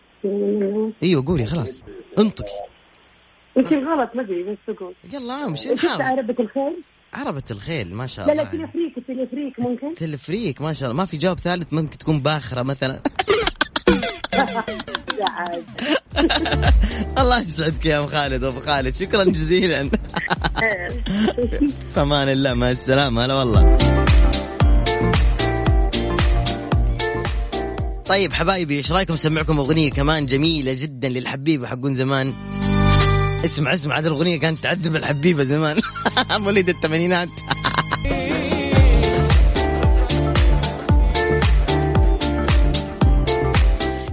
أيوه 1.02 1.24
قولي 1.26 1.46
خلاص. 1.46 1.82
انطقي. 2.18 2.68
يمكن 3.56 3.76
غلط 3.88 4.10
ما 4.14 4.22
أدري 4.22 4.42
بس 4.42 4.76
أقول. 4.76 4.94
يلا 5.12 5.46
امشي 5.46 5.74
نحاول 5.74 6.02
عربة 6.02 6.36
الخيل؟ 6.40 6.82
عربة 7.18 7.42
الخيل 7.50 7.94
ما 7.94 8.06
شاء 8.06 8.26
لا 8.26 8.32
لا 8.32 8.42
الله 8.42 8.66
تلفريك 8.66 8.98
التلفريك 8.98 9.60
ممكن؟ 9.60 9.94
تلفريك 9.94 10.62
ما 10.62 10.72
شاء 10.72 10.90
الله. 10.90 11.00
ما 11.02 11.06
في 11.06 11.16
جواب 11.16 11.40
ثالث 11.40 11.72
ممكن 11.72 11.98
تكون 11.98 12.20
باخرة 12.20 12.62
مثلا. 12.62 13.02
الله 17.18 17.40
يسعدك 17.40 17.86
يا 17.86 17.98
ام 17.98 18.06
خالد 18.06 18.44
وابو 18.44 18.60
خالد. 18.60 18.94
شكرا 18.94 19.24
جزيلا. 19.24 19.82
في 21.94 22.00
أمان 22.00 22.28
الله 22.28 22.54
مع 22.54 22.70
السلامة. 22.70 23.24
هلا 23.24 23.34
والله. 23.34 23.76
طيب 28.06 28.32
حبايبي 28.32 28.76
إيش 28.76 28.92
رأيكم؟ 28.92 29.14
اسمعكم 29.14 29.58
أغنية 29.58 29.90
كمان 29.90 30.26
جميلة 30.26 30.72
جدا 30.76 31.08
للحبيبه 31.08 31.66
حقون 31.66 31.94
زمان. 31.94 32.34
اسمع 33.44 33.74
اسمع 33.74 33.98
هذه 33.98 34.06
الأغنية 34.06 34.40
كانت 34.40 34.58
تعذب 34.58 34.96
الحبيبة 34.96 35.44
زمان. 35.44 35.80
مواليد 36.30 36.68
الثمانينات. 36.68 37.28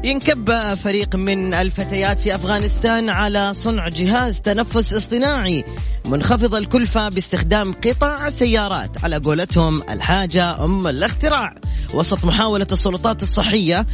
ينكب 0.03 0.73
فريق 0.83 1.15
من 1.15 1.53
الفتيات 1.53 2.19
في 2.19 2.35
أفغانستان 2.35 3.09
على 3.09 3.53
صنع 3.53 3.87
جهاز 3.87 4.41
تنفس 4.41 4.93
اصطناعي. 4.93 5.63
منخفض 6.05 6.55
الكلفة 6.55 7.09
باستخدام 7.09 7.73
قطع 7.73 8.29
سيارات. 8.29 9.03
على 9.03 9.17
قولتهم 9.17 9.81
الحاجة 9.89 10.63
أم 10.63 10.87
الاختراع. 10.87 11.55
وسط 11.93 12.25
محاولة 12.25 12.67
السلطات 12.71 13.23
الصحية 13.23 13.85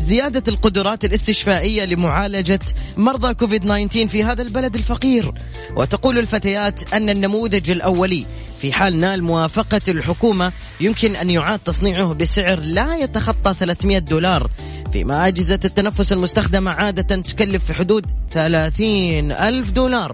لزياده 0.00 0.42
القدرات 0.48 1.04
الاستشفائية 1.04 1.84
لمعالجة 1.84 2.58
مرضى 2.96 3.34
كوفيد 3.34 3.60
19 3.64 4.08
في 4.08 4.24
هذا 4.24 4.42
البلد 4.42 4.74
الفقير. 4.74 5.32
وتقول 5.76 6.18
الفتيات 6.18 6.94
أن 6.94 7.10
النموذج 7.10 7.70
الأولي 7.70 8.26
في 8.60 8.72
حال 8.72 8.98
نال 8.98 9.22
موافقة 9.22 9.80
الحكومة 9.88 10.52
يمكن 10.80 11.16
أن 11.16 11.30
يعاد 11.30 11.58
تصنيعه 11.58 12.14
بسعر 12.14 12.60
لا 12.60 12.96
يتخطى 12.96 13.54
300 13.54 13.98
دولار. 13.98 14.50
فيما 14.92 15.26
أجهزة 15.26 15.60
التنفس 15.64 16.12
المستخدمة 16.12 16.70
عادة 16.70 17.16
تكلف 17.16 17.64
في 17.64 17.74
حدود 17.74 18.06
30 18.30 19.32
ألف 19.32 19.70
دولار. 19.70 20.12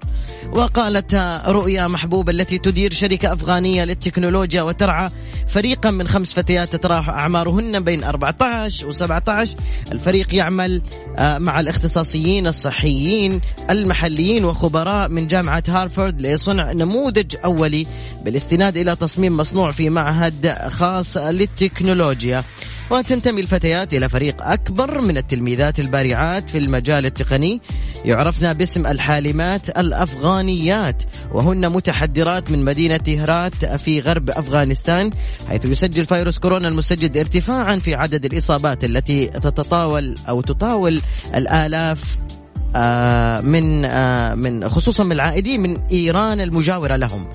وقالت 0.52 1.14
رؤيا 1.46 1.86
محبوب 1.86 2.30
التي 2.30 2.58
تدير 2.58 2.92
شركة 2.92 3.32
أفغانية 3.32 3.84
للتكنولوجيا 3.84 4.62
وترعى 4.62 5.10
فريقا 5.48 5.90
من 5.90 6.08
خمس 6.08 6.32
فتيات 6.32 6.72
تتراوح 6.72 7.08
أعمارهن 7.08 7.84
بين 7.84 8.04
14 8.04 8.86
و 8.86 8.92
17 8.92 9.56
الفريق 9.92 10.34
يعمل 10.34 10.82
آه، 11.18 11.38
مع 11.38 11.60
الاختصاصيين 11.60 12.46
الصحيين 12.46 13.40
المحليين 13.70 14.44
وخبراء 14.44 15.08
من 15.08 15.26
جامعة 15.26 15.62
هارفارد 15.68 16.20
لصنع 16.20 16.72
نموذج 16.72 17.36
أولي 17.44 17.86
بالاستناد 18.24 18.76
إلى 18.76 18.96
تصميم 18.96 19.36
مصنوع 19.36 19.70
في 19.70 19.90
معهد 19.90 20.46
خاص 20.68 21.16
للتكنولوجيا. 21.16 22.44
وتنتمي 22.90 23.40
الفتيات 23.40 23.94
إلى 23.94 24.08
فريق 24.08 24.42
أكبر 24.42 25.00
من 25.00 25.16
التلميذات 25.16 25.80
البارعات 25.80 26.50
في 26.50 26.58
المجال 26.58 27.06
التقني. 27.06 27.60
يعرفن 28.04 28.52
باسم 28.52 28.86
الحالمات 28.86 29.78
الأفغانيات 29.78 31.02
وهن 31.32 31.72
متحدرات 31.72 32.50
من 32.50 32.64
مدينة 32.64 33.00
هرات 33.08 33.64
في 33.64 34.00
غرب 34.00 34.30
أفغانستان 34.30 35.10
حيث 35.48 35.64
يسجل 35.64 36.06
فيروس 36.06 36.38
كورونا 36.38 36.68
المستجد 36.68 37.16
ارتفاعا 37.16 37.76
في 37.76 37.94
عدد 37.94 38.24
الإصابات 38.24 38.84
التي 38.84 39.26
تتطاول 39.26 40.14
أو 40.28 40.40
تطاول 40.40 41.00
الآلاف 41.34 42.18
من 43.40 43.84
آه، 43.84 44.34
من 44.34 44.68
خصوصا 44.68 45.04
من 45.04 45.12
العائدين 45.12 45.60
من 45.60 45.80
إيران 45.92 46.40
المجاورة 46.40 46.96
لهم. 46.96 47.26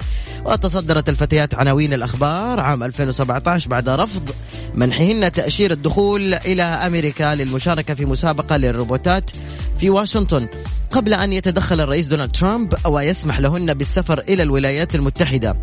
وتصدرت 0.46 1.10
الفتيات 1.10 1.56
عناوين 1.56 1.94
الأخبار 1.94 2.60
عام 2.60 2.84
2017 2.84 3.70
بعد 3.70 3.90
رفض 3.90 4.30
منحهن 4.76 5.32
تاشيره 5.32 5.74
الدخول 5.74 6.34
إلى 6.34 6.64
أمريكا 6.64 7.36
للمشاركة 7.36 7.94
في 7.94 8.06
مسابقة 8.06 8.58
للروبوتات 8.58 9.32
في 9.80 9.90
واشنطن 9.90 10.48
قبل 10.92 11.14
أن 11.14 11.34
يتدخل 11.34 11.82
الرئيس 11.82 12.08
دونالد 12.08 12.32
ترامب 12.32 12.74
ويسمح 12.86 13.40
لهن 13.40 13.74
بالسفر 13.74 14.20
إلى 14.20 14.44
الولايات 14.44 14.96
المتحدة. 14.96 15.56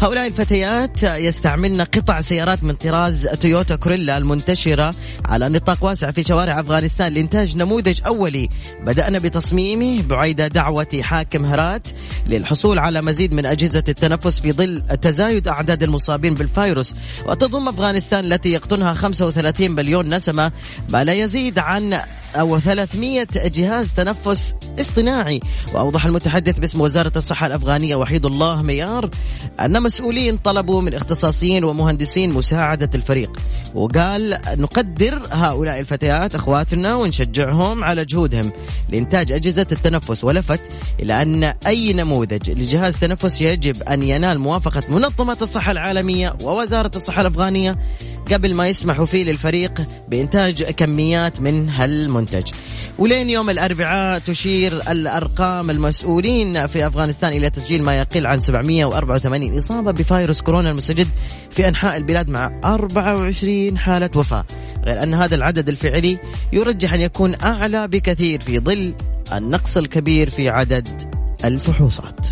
هؤلاء 0.00 0.26
الفتيات 0.26 1.02
يستعملن 1.02 1.80
قطع 1.80 2.20
سيارات 2.20 2.64
من 2.64 2.74
طراز 2.74 3.26
تويوتا 3.26 3.76
كوريلا 3.76 4.18
المنتشرة 4.18 4.94
على 5.24 5.48
نطاق 5.48 5.84
واسع 5.84 6.10
في 6.10 6.24
شوارع 6.24 6.60
أفغانستان 6.60 7.12
لإنتاج 7.12 7.56
نموذج 7.56 8.00
أولي. 8.06 8.48
بدأنا 8.80 9.18
بتصميمه 9.18 10.02
بعيد 10.02 10.42
دعوة 10.42 11.00
حاكم 11.00 11.44
هرات 11.44 11.88
للحصول 12.26 12.78
على 12.78 13.02
مزيد 13.02 13.32
من 13.32 13.46
أجهزة 13.46 13.84
التنفس 13.88 14.40
في 14.40 14.52
ظل 14.52 14.82
تزايد 15.02 15.48
أعداد 15.48 15.82
المصابين 15.82 16.34
بالفيروس. 16.34 16.94
وتضم 17.26 17.68
أفغانستان 17.68 18.24
التي 18.24 18.52
يقطنها 18.52 18.94
35 18.94 19.70
مليون 19.70 20.14
نسمة 20.14 20.52
ما 20.92 21.04
لا 21.04 21.12
يزيد 21.12 21.58
عن 21.58 22.00
أو 22.36 22.58
300 22.58 23.26
جهاز 23.34 23.92
تنفس 23.92 24.54
اصطناعي. 24.80 25.40
وأوضح 25.74 26.04
المتحدث 26.04 26.58
باسم 26.58 26.80
وزارة 26.80 27.12
الصحة 27.16 27.46
الأفغانية 27.46 27.96
وحيد 27.96 28.26
الله 28.26 28.62
ميار 28.62 29.10
أن 29.60 29.87
مسؤولين 29.88 30.36
طلبوا 30.36 30.82
من 30.82 30.94
اختصاصيين 30.94 31.64
ومهندسين 31.64 32.30
مساعدة 32.30 32.90
الفريق. 32.94 33.30
وقال 33.74 34.38
نقدر 34.48 35.22
هؤلاء 35.30 35.80
الفتيات 35.80 36.34
أخواتنا 36.34 36.94
ونشجعهم 36.94 37.84
على 37.84 38.04
جهودهم 38.04 38.52
لإنتاج 38.88 39.32
أجهزة 39.32 39.66
التنفس 39.72 40.24
ولفت 40.24 40.60
إلى 41.02 41.22
أن 41.22 41.44
أي 41.44 41.92
نموذج 41.92 42.50
لجهاز 42.50 42.96
تنفس 42.96 43.42
يجب 43.42 43.82
أن 43.82 44.02
ينال 44.02 44.38
موافقة 44.38 44.82
منظمة 44.88 45.36
الصحة 45.42 45.72
العالمية 45.72 46.36
ووزارة 46.42 46.90
الصحة 46.96 47.20
الأفغانية 47.20 47.76
قبل 48.32 48.54
ما 48.54 48.68
يسمحوا 48.68 49.06
فيه 49.06 49.24
للفريق 49.24 49.86
بإنتاج 50.08 50.62
كميات 50.62 51.40
من 51.40 51.68
هالمنتج. 51.68 52.44
ولين 52.98 53.30
يوم 53.30 53.50
الأربعاء 53.50 54.18
تشير 54.18 54.72
الأرقام 54.90 55.70
المسؤولين 55.70 56.66
في 56.66 56.86
أفغانستان 56.86 57.32
إلى 57.32 57.50
تسجيل 57.50 57.82
ما 57.82 57.96
يقل 57.96 58.26
عن 58.26 58.40
784 58.40 59.58
إصابة. 59.58 59.77
بفيروس 59.82 60.42
كورونا 60.42 60.70
المستجد 60.70 61.08
في 61.50 61.68
أنحاء 61.68 61.96
البلاد 61.96 62.28
مع 62.28 62.60
24 62.64 63.78
حالة 63.78 64.10
وفاة. 64.16 64.44
غير 64.84 65.02
أن 65.02 65.14
هذا 65.14 65.34
العدد 65.34 65.68
الفعلي 65.68 66.18
يرجح 66.52 66.92
أن 66.92 67.00
يكون 67.00 67.34
أعلى 67.42 67.88
بكثير 67.88 68.40
في 68.40 68.58
ظل 68.58 68.94
النقص 69.32 69.76
الكبير 69.76 70.30
في 70.30 70.48
عدد 70.48 70.88
الفحوصات. 71.44 72.26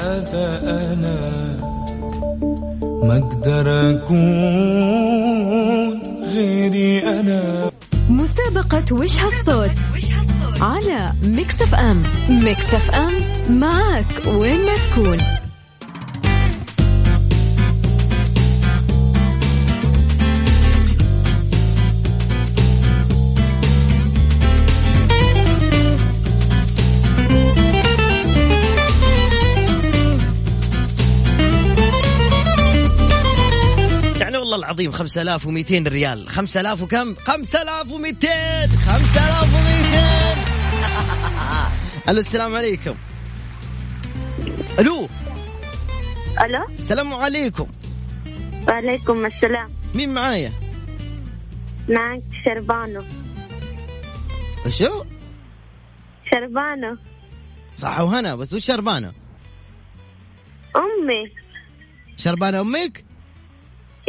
هذا 0.00 0.60
أنا 0.62 1.56
ما 2.80 3.18
أقدر 3.18 3.90
أكون 3.90 4.20
غيري 6.34 7.20
أنا. 7.20 7.70
مسابقة 8.10 8.84
وش 8.92 9.20
هالصوت؟ 9.20 9.70
على 10.60 11.12
Mix 11.22 11.62
FM. 11.62 12.02
Mix 12.28 12.74
FM 12.74 13.12
معك 13.50 14.26
وين 14.26 14.66
ما 14.66 14.74
تكون. 14.74 15.39
العظيم 34.80 34.92
5200 34.92 35.88
ريال. 35.88 36.28
5000 36.28 36.82
وكم؟ 36.82 37.14
5200 37.14 38.66
5200 38.66 40.40
ألو 42.10 42.20
السلام 42.20 42.56
عليكم. 42.56 42.94
ألو. 44.78 45.08
ألو. 46.44 46.64
السلام 46.78 47.14
عليكم. 47.14 47.66
وعليكم 48.68 49.26
السلام. 49.26 49.68
مين 49.94 50.14
معايا؟ 50.14 50.52
معك 51.88 52.22
شربانو. 52.44 53.04
شو؟ 54.68 55.04
شربانو. 56.30 56.96
صح 57.76 58.00
وهنا 58.00 58.34
بس 58.34 58.52
وش 58.52 58.64
شربانه 58.64 59.12
أمي. 60.76 61.32
شربانه 62.16 62.60
أمك؟ 62.60 63.09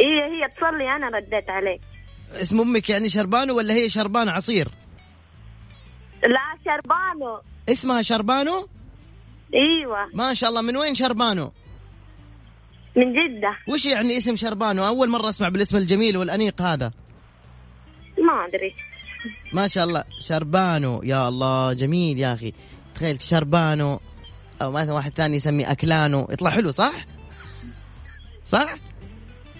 هي 0.00 0.06
هي 0.06 0.48
تصلي 0.56 0.96
أنا 0.96 1.08
رديت 1.18 1.50
عليك. 1.50 1.80
اسم 2.42 2.60
أمك 2.60 2.90
يعني 2.90 3.08
شربانه 3.08 3.52
ولا 3.52 3.74
هي 3.74 3.88
شربانه 3.88 4.32
عصير؟ 4.32 4.68
لا 6.22 6.58
شربانو. 6.64 7.40
اسمها 7.68 8.02
شربانو؟ 8.02 8.68
إيوه. 9.54 10.08
ما 10.14 10.34
شاء 10.34 10.50
الله 10.50 10.60
من 10.60 10.76
وين 10.76 10.94
شربانو؟ 10.94 11.52
من 12.96 13.12
جدة. 13.12 13.56
وش 13.68 13.86
يعني 13.86 14.16
اسم 14.16 14.36
شربانو؟ 14.36 14.86
أول 14.86 15.08
مرة 15.08 15.28
أسمع 15.28 15.48
بالاسم 15.48 15.76
الجميل 15.76 16.16
والأنيق 16.16 16.62
هذا. 16.62 16.92
ما 18.18 18.46
أدري. 18.46 18.74
ما 19.52 19.66
شاء 19.66 19.84
الله. 19.84 20.04
شربانو. 20.18 21.02
يا 21.02 21.28
الله 21.28 21.72
جميل 21.72 22.18
يا 22.18 22.34
أخي. 22.34 22.52
تخيل 22.94 23.20
شربانو. 23.20 24.00
أو 24.62 24.70
مثلا 24.70 24.92
واحد 24.92 25.12
ثاني 25.12 25.36
يسميه 25.36 25.72
أكلانو. 25.72 26.26
يطلع 26.30 26.50
حلو 26.50 26.70
صح؟ 26.70 26.92
صح؟ 28.46 28.74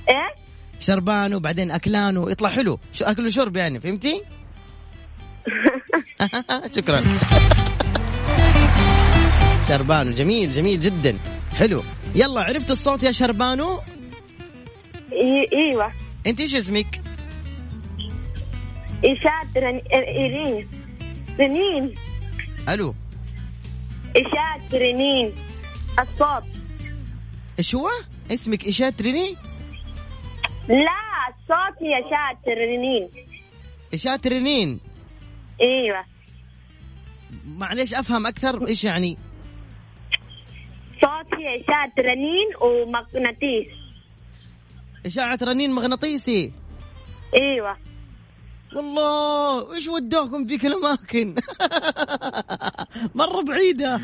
إيه؟ 0.08 0.34
شربانو 0.80 1.40
بعدين 1.40 1.70
اكلانو 1.70 2.28
يطلع 2.28 2.48
حلو. 2.48 2.78
شو 2.92 3.04
أكل 3.04 3.26
وشرب 3.26 3.56
يعني 3.56 3.80
فهمتي؟ 3.80 4.22
شكرا. 6.76 7.02
شربانو 9.68 10.10
جميل 10.10 10.50
جميل 10.50 10.80
جدا. 10.80 11.18
حلو. 11.54 11.82
يلا 12.14 12.40
عرفت 12.40 12.70
الصوت 12.70 13.02
يا 13.02 13.12
شربانو 13.12 13.80
إيوه. 15.52 15.92
أنت 16.26 16.40
إيش 16.40 16.54
اسمك؟ 16.54 17.00
إشاد 19.04 19.58
رن... 19.58 19.80
إيرين. 19.94 20.68
رنين. 21.40 21.94
ألو 22.68 22.94
إشاد 24.16 24.74
رنين. 24.74 25.32
الصوت. 25.98 26.44
إيش 27.58 27.74
هو؟ 27.74 27.88
اسمك 28.30 28.64
ايشات 28.64 29.02
ريني 29.02 29.36
لا 30.68 31.28
الصوت 31.28 31.82
هي 31.82 32.02
شاد 32.10 32.58
رنين. 32.58 33.08
ايشات 33.92 34.26
رينين 34.26 34.80
إيوه. 35.60 36.04
معليش 37.46 37.94
أفهم 37.94 38.26
أكثر 38.26 38.66
إيش 38.68 38.84
يعني؟ 38.84 39.18
صوت 41.00 41.34
هي 41.38 41.60
إشاد 41.60 42.06
رنين 42.06 42.46
ومغناطيس. 42.60 43.66
إشاعة 45.06 45.38
رنين 45.42 45.70
مغناطيسي. 45.72 46.52
إيوه. 47.40 47.76
والله 48.76 49.74
إيش 49.74 49.88
ودوكم 49.88 50.46
ذيك 50.46 50.66
الأماكن؟ 50.66 51.34
مرة 53.14 53.42
بعيدة. 53.42 54.00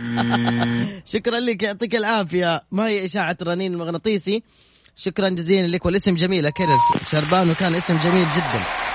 شكرا 1.12 1.40
لك 1.40 1.62
يعطيك 1.62 1.94
العافية. 1.94 2.60
ما 2.72 2.86
هي 2.86 3.04
إشاعة 3.04 3.36
رنين 3.42 3.72
المغناطيسي 3.72 4.42
شكرا 4.98 5.28
جزيلا 5.28 5.66
لك 5.66 5.86
والاسم 5.86 6.14
جميل 6.14 6.50
كرز 6.50 7.08
شربان 7.10 7.50
وكان 7.50 7.74
اسم 7.74 7.96
جميل 7.96 8.26
جدا. 8.36 8.87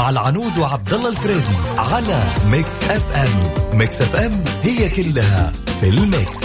مع 0.00 0.10
العنود 0.10 0.58
وعبد 0.58 0.92
الله 0.92 1.10
الفريدي 1.10 1.56
على 1.78 2.24
Mix 2.50 2.84
FM 2.84 3.78
Mix 3.78 4.02
FM 4.02 4.44
هي 4.62 4.88
كلها 4.88 5.52
في 5.80 5.88
ال 5.88 5.98
mix. 5.98 6.40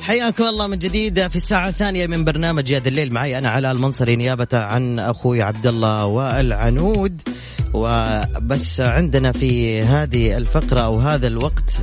حياكم 0.00 0.44
الله 0.44 0.66
من 0.66 0.78
جديد 0.78 1.28
في 1.28 1.36
الساعة 1.36 1.68
الثانية 1.68 2.06
من 2.06 2.24
برنامج 2.24 2.70
يا 2.70 2.74
ذا 2.74 2.82
الليل. 2.86 3.12
معي 3.12 3.38
أنا 3.38 3.48
علاء 3.48 3.72
المنصري 3.72 4.16
نيابة 4.16 4.48
عن 4.52 4.98
أخوي 4.98 5.42
عبد 5.42 5.66
الله 5.66 6.04
والعنود. 6.06 7.22
وبس 7.74 8.80
عندنا 8.80 9.32
في 9.32 9.82
هذه 9.82 10.36
الفقرة 10.36 10.80
أو 10.80 10.98
هذا 10.98 11.26
الوقت 11.26 11.78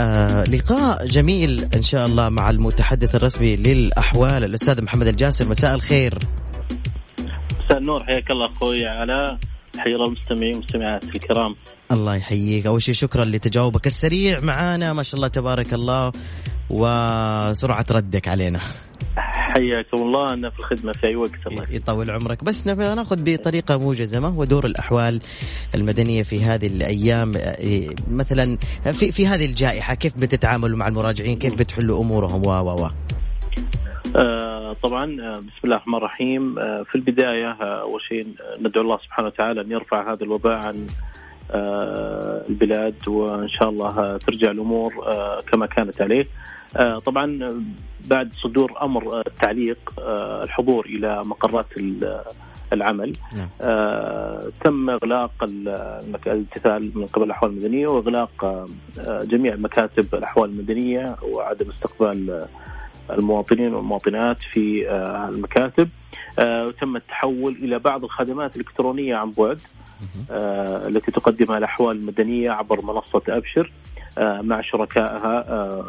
آه 0.00 0.44
لقاء 0.44 1.06
جميل 1.06 1.68
إن 1.76 1.82
شاء 1.82 2.06
الله 2.06 2.28
مع 2.28 2.50
المتحدث 2.50 3.14
الرسمي 3.14 3.56
للأحوال 3.56 4.44
الأستاذ 4.44 4.84
محمد 4.84 5.08
الجاسر. 5.08 5.48
مساء 5.48 5.74
الخير. 5.74 6.18
مساء 7.64 7.78
النور. 7.78 8.04
حياك 8.04 8.30
الله 8.30 8.46
أخوي 8.46 8.86
علاء 8.86 9.38
حيا 9.76 9.94
الله 9.94 10.06
المستمعين 10.06 10.54
والمستمعات 10.54 11.04
الكرام. 11.04 11.54
الله 11.92 12.16
يحييك. 12.16 12.66
أول 12.66 12.82
شيء 12.82 12.94
شكرا 12.94 13.24
لتجاوبك 13.24 13.86
السريع 13.86 14.40
معانا. 14.40 14.92
ما 14.92 15.02
شاء 15.02 15.16
الله 15.16 15.28
تبارك 15.28 15.74
الله. 15.74 16.12
وسرعة 16.70 17.86
ردك 17.90 18.28
علينا. 18.28 18.60
حياكم 19.50 20.02
الله. 20.02 20.32
أنا 20.34 20.50
في 20.50 20.58
الخدمة 20.58 20.92
في 20.92 21.06
أي 21.06 21.16
وقت. 21.16 21.46
الله 21.46 21.66
يطول 21.70 22.10
عمرك. 22.10 22.44
بس 22.44 22.66
ناخذ 22.66 23.16
بطريقة 23.24 23.78
موجزة. 23.78 24.20
ما 24.20 24.28
هو 24.28 24.44
دور 24.44 24.66
الأحوال 24.66 25.20
المدنية 25.74 26.22
في 26.22 26.42
هذه 26.42 26.66
الأيام؟ 26.66 27.32
إيه، 27.36 27.88
مثلا 28.10 28.56
في 28.92 29.12
في 29.12 29.26
هذه 29.26 29.44
الجائحة 29.44 29.94
كيف 29.94 30.18
بتتعاملوا 30.18 30.78
مع 30.78 30.88
المراجعين؟ 30.88 31.38
كيف 31.38 31.54
بتحلوا 31.58 32.00
أمورهم؟ 32.02 32.46
و 32.46 32.50
و 32.50 32.84
و. 32.84 32.88
آه 34.16 34.76
طبعا 34.82 35.04
آه 35.04 35.38
بسم 35.38 35.60
الله 35.64 35.76
الرحمن 35.76 35.94
الرحيم. 35.94 36.58
آه 36.58 36.82
في 36.82 36.94
البداية 36.94 37.50
آه، 37.50 37.80
أول 37.80 38.00
شيء 38.08 38.26
ندعو 38.60 38.82
الله 38.82 38.98
سبحانه 39.04 39.28
وتعالى 39.28 39.60
أن 39.60 39.70
يرفع 39.70 40.12
هذا 40.12 40.24
الوباء 40.24 40.62
عن 40.66 40.86
البلاد 42.50 43.08
وإن 43.08 43.48
شاء 43.48 43.68
الله 43.68 44.16
ترجع 44.16 44.50
الأمور 44.50 44.92
آه 45.06 45.40
كما 45.52 45.66
كانت 45.66 46.02
عليه. 46.02 46.26
طبعا 46.98 47.38
آه، 47.44 47.60
بعد 48.08 48.32
صدور 48.32 48.72
أمر 48.82 49.12
آه، 49.16 49.22
التعليق 49.26 49.78
آه 49.98 50.44
الحضور 50.44 50.86
إلى 50.86 51.22
مقرات 51.24 51.66
ال- 51.78 52.20
العمل 52.72 53.12
نعم. 53.36 53.48
آه 53.60 54.50
تم 54.64 54.90
إغلاق 54.90 55.30
الامتثال 56.26 56.92
من 56.94 57.06
قبل 57.06 57.24
الأحوال 57.24 57.50
المدنية 57.50 57.86
وإغلاق 57.88 58.44
آه 58.44 58.66
آه، 59.00 59.24
جميع 59.24 59.56
مكاتب 59.56 60.14
الأحوال 60.14 60.50
المدنية 60.50 61.16
وعدم 61.22 61.70
استقبال 61.70 62.30
آه، 62.30 62.48
المواطنين 63.14 63.74
والمواطنات 63.74 64.42
في 64.42 64.90
آه، 64.90 65.28
المكاتب 65.28 65.88
آه، 66.38 66.64
وتم 66.66 66.96
التحول 66.96 67.52
إلى 67.62 67.78
بعض 67.78 68.04
الخدمات 68.04 68.56
الإلكترونية 68.56 69.16
عن 69.16 69.30
بعد 69.30 69.58
آه، 70.30 70.88
التي 70.88 71.10
تقدمها 71.12 71.58
الأحوال 71.58 71.96
المدنية 71.96 72.50
عبر 72.50 72.84
منصة 72.84 73.22
أبشر 73.28 73.72
آه، 74.18 74.40
مع 74.40 74.60
شركائها 74.60 75.44
آه، 75.48 75.84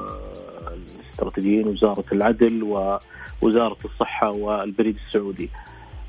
الاستراتيجيين 1.22 1.68
وزارة 1.68 2.04
العدل 2.12 2.64
ووزاره 2.64 3.78
الصحة 3.86 4.32
والبريد 4.32 4.98
السعودي. 5.08 5.50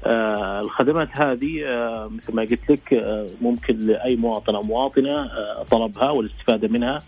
آه، 0.04 0.60
الخدمات 0.60 1.08
هذه 1.12 1.64
آه، 1.66 2.08
مثل 2.08 2.34
ما 2.34 2.42
قلت 2.42 2.70
لك 2.70 2.92
آه، 2.94 3.26
ممكن 3.40 3.76
لأي 3.78 4.16
مواطن 4.16 4.54
أو 4.54 4.62
مواطنة 4.62 5.10
آه، 5.22 5.62
طلبها 5.70 6.10
والاستفادة 6.10 6.68
منها 6.68 6.98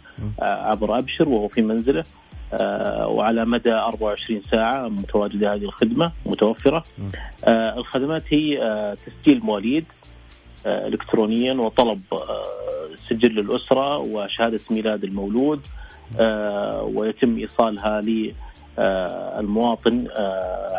آه، 0.41 0.45
عبر 0.71 0.99
أبشر 0.99 1.29
وهو 1.29 1.49
في 1.49 1.63
منزله 1.63 2.05
آه، 2.53 3.07
وعلى 3.09 3.45
مدى 3.45 3.73
24 3.73 4.43
ساعة 4.51 4.89
متواجدة 4.89 5.55
هذه 5.55 5.65
الخدمة 5.65 6.13
متوفرة. 6.27 6.85
الخدمات 7.49 8.23
هي 8.29 8.59
تسجيل 9.07 9.41
مواليد 9.45 9.85
الكترونيا 10.67 11.55
وطلب 11.55 12.01
سجل 13.11 13.39
الاسره 13.39 13.99
وشهادة 13.99 14.61
ميلاد 14.71 15.05
المولود 15.05 15.61
ويتم 16.95 17.39
إيصالها 17.39 18.01
للمواطن 18.79 20.07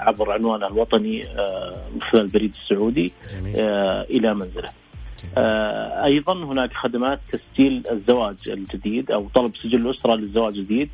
عبر 0.06 0.32
عنوانه 0.32 0.68
الوطني 0.68 1.26
آه، 1.26 1.76
من 1.94 2.02
خلال 2.02 2.24
البريد 2.24 2.56
السعودي 2.56 3.12
جميل. 3.32 3.56
آه، 3.58 4.02
إلى 4.04 4.34
منزله. 4.34 4.70
آه، 5.38 6.06
أيضا 6.06 6.34
هناك 6.34 6.74
خدمات 6.74 7.20
تسجيل 7.32 7.84
الزواج 7.92 8.36
الجديد 8.48 9.12
أو 9.12 9.28
طلب 9.36 9.56
سجل 9.64 9.88
الأسرة 9.88 10.16
للزواج 10.16 10.58
الجديد 10.58 10.90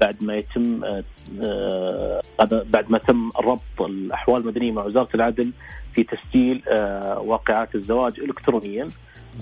بعد 0.00 0.16
ما 0.22 0.34
يتم 0.34 0.84
آه، 0.84 1.04
آه، 1.42 2.20
بعد 2.40 2.90
ما 2.90 2.98
تم 2.98 3.30
ربط 3.40 3.80
الأحوال 3.80 4.42
المدنية 4.42 4.72
مع 4.72 4.84
وزارة 4.84 5.08
العدل 5.14 5.52
في 5.94 6.04
تسجيل 6.04 6.62
آه، 6.68 7.20
واقعات 7.20 7.74
الزواج 7.74 8.20
الكترونيا 8.20 8.88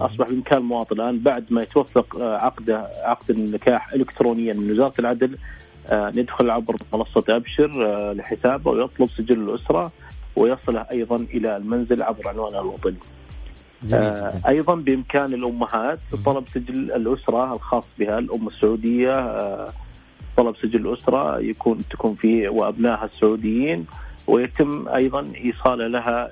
أصبح 0.01 0.29
بإمكان 0.29 0.59
المواطن 0.59 1.01
الآن 1.01 1.19
بعد 1.19 1.45
ما 1.51 1.63
يتوثق 1.63 2.21
عقده 2.21 2.91
عقد 3.03 3.31
النكاح 3.31 3.93
الكترونيا 3.93 4.53
من 4.53 4.71
وزارة 4.71 4.95
العدل 4.99 5.39
ندخل 5.93 6.51
عبر 6.51 6.77
منصة 6.95 7.25
أبشر 7.29 7.71
لحسابه 8.13 8.71
ويطلب 8.71 9.09
سجل 9.09 9.41
الأسرة 9.41 9.93
ويصله 10.37 10.87
أيضا 10.93 11.17
إلى 11.17 11.57
المنزل 11.57 12.03
عبر 12.03 12.29
عنوانه 12.29 12.61
الوطني. 12.61 12.97
آه،. 13.95 14.33
أيضا 14.49 14.75
بإمكان 14.75 15.35
الأمهات 15.35 15.99
طلب 16.25 16.45
سجل 16.55 16.93
الأسرة 16.93 17.55
الخاص 17.55 17.85
بها 17.99 18.19
الأم 18.19 18.49
السعودية 18.49 19.19
آه، 19.19 19.73
طلب 20.37 20.57
سجل 20.63 20.87
الأسرة 20.89 21.39
يكون 21.39 21.79
تكون 21.91 22.15
فيه 22.15 22.49
وأبنائها 22.49 23.05
السعوديين 23.05 23.87
ويتم 24.27 24.89
أيضا 24.89 25.33
ايصاله 25.45 25.87
لها 25.87 26.31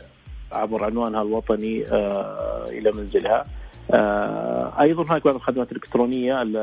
عبر 0.53 0.85
عنوانها 0.85 1.23
الوطني 1.23 1.87
آه، 1.87 2.65
إلى 2.69 2.91
منزلها. 2.93 3.47
آه، 3.91 4.73
أيضا 4.81 5.03
هناك 5.03 5.25
بعض 5.25 5.35
الخدمات 5.35 5.73
الإلكترونية 5.73 6.43
ال- 6.43 6.57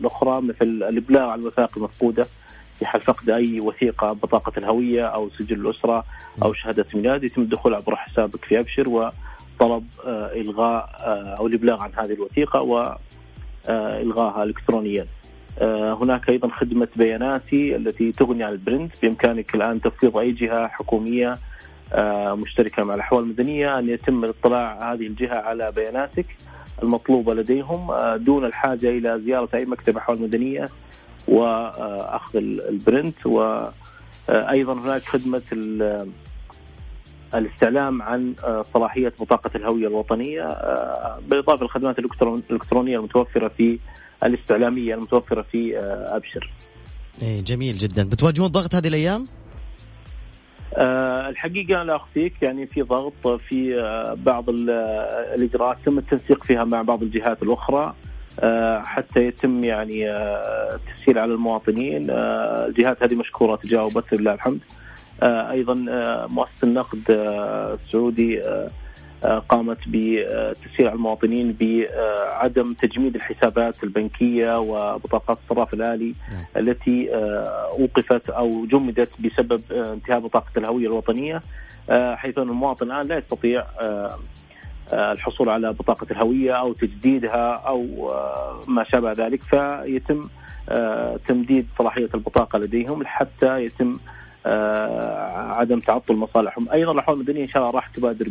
الأخرى 0.00 0.40
مثل 0.40 0.64
الإبلاغ 0.64 1.22
عن 1.28 1.40
الوثائق 1.40 1.70
المفقوده 1.76 2.26
في 2.78 2.86
حال 2.86 3.00
فقد 3.00 3.30
أي 3.30 3.60
وثيقة 3.60 4.12
بطاقة 4.12 4.52
الهوية 4.58 5.06
أو 5.06 5.30
سجل 5.30 5.60
الأسرة 5.66 6.04
أو 6.42 6.52
شهادة 6.52 6.86
ميلاد 6.94 7.24
يتم 7.24 7.42
الدخول 7.42 7.74
عبر 7.74 7.96
حسابك 7.96 8.44
في 8.44 8.60
أبشر 8.60 8.88
وطلب 8.88 9.84
آه، 10.06 10.32
إلغاء 10.32 10.90
أو 11.38 11.46
الإبلاغ 11.46 11.80
عن 11.82 11.90
هذه 11.96 12.12
الوثيقة 12.12 12.62
والغائها 13.68 14.42
الكترونيا. 14.44 15.06
آه، 15.58 15.94
هناك 16.02 16.28
أيضا 16.30 16.48
خدمة 16.48 16.88
بياناتي 16.96 17.76
التي 17.76 18.12
تغني 18.12 18.44
عن 18.44 18.52
البرنت. 18.52 18.92
بإمكانك 19.02 19.54
الآن 19.54 19.80
تفويض 19.80 20.16
أي 20.16 20.32
جهة 20.32 20.66
حكومية 20.68 21.38
آه، 21.92 22.34
مشتركة 22.34 22.84
مع 22.84 22.94
الأحوال 22.94 23.22
المدنية 23.24 23.78
أن 23.78 23.88
يتم 23.88 24.24
الاطلاع 24.24 24.92
هذه 24.92 25.06
الجهة 25.06 25.36
على 25.36 25.72
بياناتك 25.76 26.26
المطلوبة 26.82 27.34
لديهم 27.34 27.90
آه، 27.90 28.16
دون 28.16 28.44
الحاجة 28.44 28.88
إلى 28.90 29.20
زيارة 29.24 29.48
أي 29.54 29.64
مكتب 29.64 29.96
أحوال 29.96 30.22
مدنية 30.22 30.64
واخذ 31.28 32.36
ال- 32.38 32.68
البرنت. 32.68 33.26
وأيضا 33.26 34.72
هناك 34.72 35.02
خدمة 35.02 35.42
ال- 35.52 36.08
الاستعلام 37.34 38.02
عن 38.02 38.34
صلاحية 38.74 39.12
بطاقه 39.20 39.50
الهوية 39.54 39.86
الوطنية 39.88 40.42
بالاضافه 41.28 41.62
للخدمات 41.62 41.98
الإلكترونية 41.98 42.98
المتوفرة 42.98 43.48
في 43.48 43.78
الاستعلامية 44.24 44.94
المتوفرة 44.94 45.42
في 45.52 45.78
آه، 45.78 46.16
أبشر. 46.16 46.50
إيه 47.22 47.40
جميل 47.40 47.76
جدا 47.76 48.08
بتواجهون 48.08 48.48
ضغط 48.48 48.74
هذه 48.74 48.88
الأيام؟ 48.88 49.26
آه، 50.76 51.28
الحقيقة 51.28 51.82
لا 51.82 51.96
أخفيك 51.96 52.34
يعني 52.42 52.66
في 52.66 52.82
ضغط 52.82 53.26
في 53.48 53.80
آه، 53.80 54.14
بعض 54.14 54.48
ال- 54.48 54.70
الإجراءات 55.34 55.76
تم 55.86 55.98
التنسيق 55.98 56.44
فيها 56.44 56.64
مع 56.64 56.82
بعض 56.82 57.02
الجهات 57.02 57.42
الأخرى 57.42 57.94
آه، 58.40 58.80
حتى 58.82 59.20
يتم 59.20 59.64
يعني 59.64 60.10
التسهيل 60.74 61.18
على 61.18 61.34
المواطنين 61.34 62.06
الجهات 62.10 63.02
هذه 63.02 63.14
مشكورة 63.14 63.56
تجاوبت 63.56 64.14
لله 64.14 64.34
الحمد 64.34 64.60
أيضا 65.22 65.84
آه، 65.90 66.26
مؤسسة 66.30 66.64
النقد 66.68 67.02
السعودي 67.08 68.40
قامت 69.26 69.78
بتسهيل 69.88 70.86
على 70.88 70.92
المواطنين 70.92 71.56
بعدم 71.60 72.74
تجميد 72.74 73.14
الحسابات 73.14 73.84
البنكية 73.84 74.58
وبطاقات 74.60 75.38
الصراف 75.44 75.74
الآلي 75.74 76.14
التي 76.56 77.14
آه، 77.14 77.68
أوقفت 77.78 78.30
أو 78.30 78.66
جمدت 78.66 79.10
بسبب 79.20 79.60
آه، 79.72 79.92
انتهاء 79.92 80.18
بطاقة 80.20 80.50
الهوية 80.56 80.86
الوطنية 80.86 81.42
آه، 81.90 82.14
حيث 82.14 82.38
أن 82.38 82.48
المواطن 82.48 82.86
الآن 82.86 83.06
لا 83.08 83.18
يستطيع 83.18 83.64
آه، 83.80 84.16
آه، 84.92 85.12
الحصول 85.12 85.48
على 85.48 85.72
بطاقة 85.72 86.06
الهوية 86.10 86.52
أو 86.52 86.72
تجديدها 86.72 87.62
آه، 88.10 88.60
ما 88.68 88.84
شابه 88.84 89.12
ذلك 89.12 89.42
فيتم 89.42 90.28
آه، 90.68 91.16
تمديد 91.28 91.66
صلاحية 91.78 92.08
البطاقة 92.14 92.58
لديهم 92.58 93.06
حتى 93.06 93.64
يتم 93.64 93.98
آه، 94.46 95.52
عدم 95.54 95.78
تعطل 95.80 96.14
مصالحهم. 96.16 96.68
أيضا 96.72 96.92
الأحوال 96.92 97.16
المدنية 97.16 97.42
إن 97.42 97.48
شاء 97.48 97.62
الله 97.62 97.74
راح 97.74 97.86
تبادر 97.88 98.28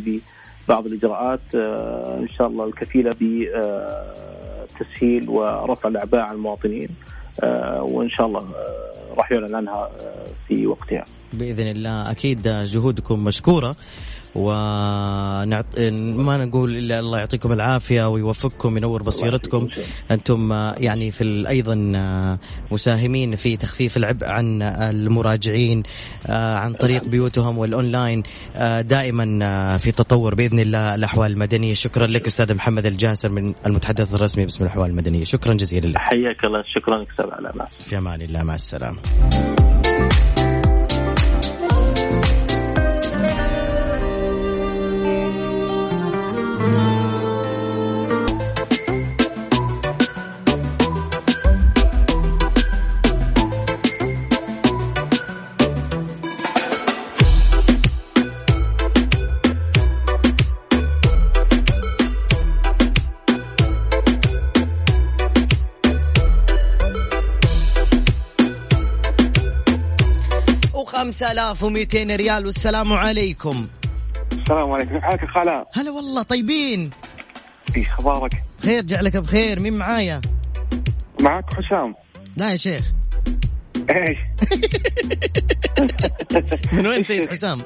ببعض 0.68 0.86
الإجراءات 0.86 1.40
آه، 1.54 2.18
إن 2.20 2.28
شاء 2.28 2.46
الله 2.46 2.64
الكفيلة 2.64 3.16
بتسهيل 4.70 5.28
ورفع 5.28 5.88
الأعباء 5.88 6.20
عن 6.20 6.34
المواطنين 6.34 6.88
آه، 7.42 7.82
وإن 7.82 8.10
شاء 8.10 8.26
الله 8.26 8.40
آه، 8.40 9.14
راح 9.16 9.32
يعلن 9.32 9.54
عنها 9.54 9.90
في 10.48 10.66
وقتها. 10.66 11.04
بإذن 11.32 11.66
الله. 11.68 12.10
أكيد 12.10 12.48
جهودكم 12.48 13.24
مشكورة. 13.24 13.76
ونعط... 14.34 15.78
ما 15.78 16.44
نقول 16.44 16.76
إلا 16.76 16.98
الله 16.98 17.18
يعطيكم 17.18 17.52
العافية 17.52 18.08
ويوفقكم 18.08 18.76
ينور 18.76 19.02
بصيرتكم. 19.02 19.68
أنتم 20.10 20.52
يعني 20.78 21.10
في 21.10 21.48
أيضا 21.48 21.74
مساهمين 22.70 23.36
في 23.36 23.56
تخفيف 23.56 23.96
العبء 23.96 24.26
عن 24.26 24.62
المراجعين 24.62 25.82
آه، 26.26 26.56
عن 26.56 26.72
طريق 26.72 27.04
بيوتهم 27.04 27.58
والأونلاين 27.58 28.22
آه، 28.56 28.80
دائما 28.80 29.38
آه، 29.42 29.76
في 29.76 29.92
تطور 29.92 30.34
بإذن 30.34 30.60
الله 30.60 30.94
الأحوال 30.94 31.32
المدنية. 31.32 31.74
شكرا 31.74 32.06
لك 32.06 32.26
أستاذ 32.26 32.54
محمد 32.54 32.86
الجاسر 32.86 33.30
من 33.30 33.54
المتحدث 33.66 34.14
الرسمي 34.14 34.44
باسم 34.44 34.64
الأحوال 34.64 34.90
المدنية. 34.90 35.24
شكرا 35.24 35.54
جزيلا 35.54 35.86
لك. 35.86 35.98
حياك 35.98 36.44
الله. 36.44 36.62
شكرا 36.62 36.98
لك 36.98 37.10
أستاذ 37.10 37.30
علاء 37.30 37.68
في 37.80 37.98
أمان 37.98 38.22
الله. 38.22 38.42
مع 38.42 38.54
السلامة. 38.54 38.98
وخمسة 71.14 71.32
آلاف 71.32 71.62
ومئتين 71.62 72.10
ريال 72.10 72.46
والسلام 72.46 72.92
عليكم. 72.92 73.66
السلام 74.32 74.72
عليكم. 74.72 75.00
حالك 75.00 75.22
يا 75.22 75.26
خالة. 75.26 75.66
هلا 75.72 75.90
والله 75.90 76.22
طيبين؟ 76.22 76.90
إيش 77.76 77.88
أخبارك؟ 77.88 78.42
خير 78.62 78.82
جعلك 78.82 79.16
بخير. 79.16 79.60
مين 79.60 79.78
معايا؟ 79.78 80.20
معك 81.20 81.54
حسام. 81.54 81.94
لا 82.36 82.52
يا 82.52 82.56
شيخ. 82.56 82.92
إيش؟ 83.90 84.18
من 86.72 86.86
وين 86.86 87.02
سيد 87.02 87.30
حسام؟ 87.30 87.62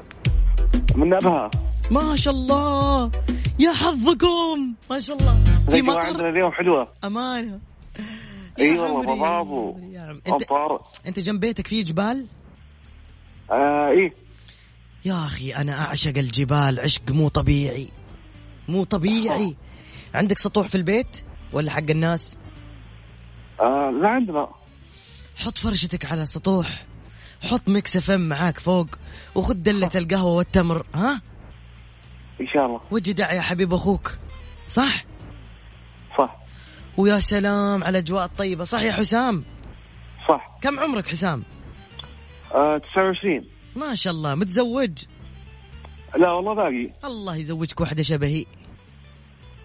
من 0.95 1.15
ابها 1.15 1.51
ما 1.91 2.17
شاء 2.17 2.35
الله. 2.35 3.11
يا 3.59 3.73
حظكم. 3.73 4.75
ما 4.91 5.01
شاء 5.01 5.17
الله. 5.17 5.39
في 5.71 5.83
مطر؟ 5.83 6.01
عندنا 6.01 6.29
اليوم 6.29 6.53
حلوة. 6.53 6.89
امانه 7.05 7.59
إي 8.59 8.79
والله 8.79 9.17
برافو 9.17 9.77
أمطار. 10.29 10.83
أنت 11.07 11.19
جنب 11.19 11.41
بيتك 11.41 11.67
في 11.67 11.83
جبال؟ 11.83 12.27
آه 13.51 13.89
إيه. 13.91 14.15
يا 15.05 15.25
أخي 15.27 15.55
أنا 15.55 15.81
أعشق 15.85 16.19
الجبال 16.19 16.81
عشق 16.81 17.11
مو 17.11 17.29
طبيعي. 17.29 17.91
مو 18.69 18.85
طبيعي. 18.85 19.57
عندك 20.15 20.39
سطوح 20.39 20.69
في 20.69 20.75
البيت 20.75 21.17
ولا 21.53 21.71
حق 21.71 21.91
الناس؟ 21.91 22.37
آه 23.61 23.91
لا 24.03 24.09
عندنا. 24.09 24.49
حط 25.37 25.59
فرشتك 25.59 26.05
على 26.05 26.27
سطوح. 26.27 26.85
حط 27.43 27.69
Mix 27.69 27.97
FM 27.97 28.29
معاك 28.29 28.59
فوق 28.59 28.87
وخذ 29.35 29.55
دلة 29.55 29.91
القهوة 29.95 30.33
والتمر 30.33 30.87
ها؟ 30.95 31.23
إن 32.41 32.47
شاء 32.47 32.67
الله. 32.67 32.81
وجه 32.91 33.11
داع 33.11 33.33
يا 33.33 33.41
حبيب 33.41 33.75
أخوك. 33.75 34.15
صح؟ 34.69 35.05
صح. 36.19 36.37
ويا 36.97 37.21
سلام 37.21 37.85
على 37.85 37.99
الأجواء 37.99 38.25
الطيبة. 38.25 38.65
صح 38.65 38.81
يا 38.83 38.93
حسام؟ 38.93 39.45
صح. 40.29 40.59
كم 40.63 40.81
عمرك 40.81 41.07
حسام؟ 41.09 41.45
آه 42.55 42.79
29 42.79 43.45
ما 43.77 43.95
شاء 43.95 44.13
الله 44.13 44.35
متزوج؟ 44.35 44.99
لا 46.17 46.33
والله 46.33 46.55
باقي. 46.55 46.91
الله 47.11 47.37
يزوجك 47.37 47.81
واحدة 47.81 48.03
شبهي. 48.03 48.45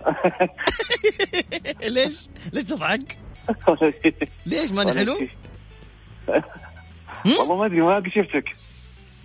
ليش؟ 1.95 2.27
ليش 2.53 2.63
تضحك؟ 2.63 3.17
ليش؟ 4.45 4.71
ماني 4.71 4.93
حلو؟ 4.93 5.27
والله 7.25 7.55
ما 7.55 7.65
أدري 7.65 7.81
ما 7.81 7.95
قد 7.95 8.07
شفتك. 8.07 8.45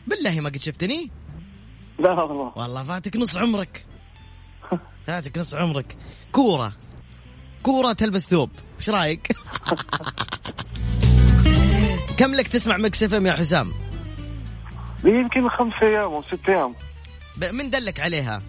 بالله 0.06 0.40
ما 0.40 0.48
قد 0.48 0.56
شفتني؟ 0.56 1.10
لا 1.98 2.10
والله. 2.12 2.52
والله 2.56 2.84
فاتك 2.84 3.16
نص 3.16 3.38
عمرك. 3.38 3.86
فاتك 5.06 5.38
نص 5.38 5.54
عمرك. 5.54 5.96
كورة. 6.32 6.72
كورة 7.62 7.92
تلبس 7.92 8.28
ثوب. 8.28 8.50
إيش 8.78 8.90
رأيك؟ 8.90 9.32
كم 12.18 12.34
لك 12.34 12.48
تسمع 12.48 12.76
Mix 12.76 13.02
FM 13.02 13.26
يا 13.26 13.32
حسام؟ 13.32 13.72
يمكن 15.04 15.48
خمس 15.48 15.74
أيام 15.82 16.12
أو 16.12 16.22
ست 16.22 16.48
أيام 16.48 16.74
من 17.52 17.70
دلك 17.70 18.00
عليها؟ 18.00 18.42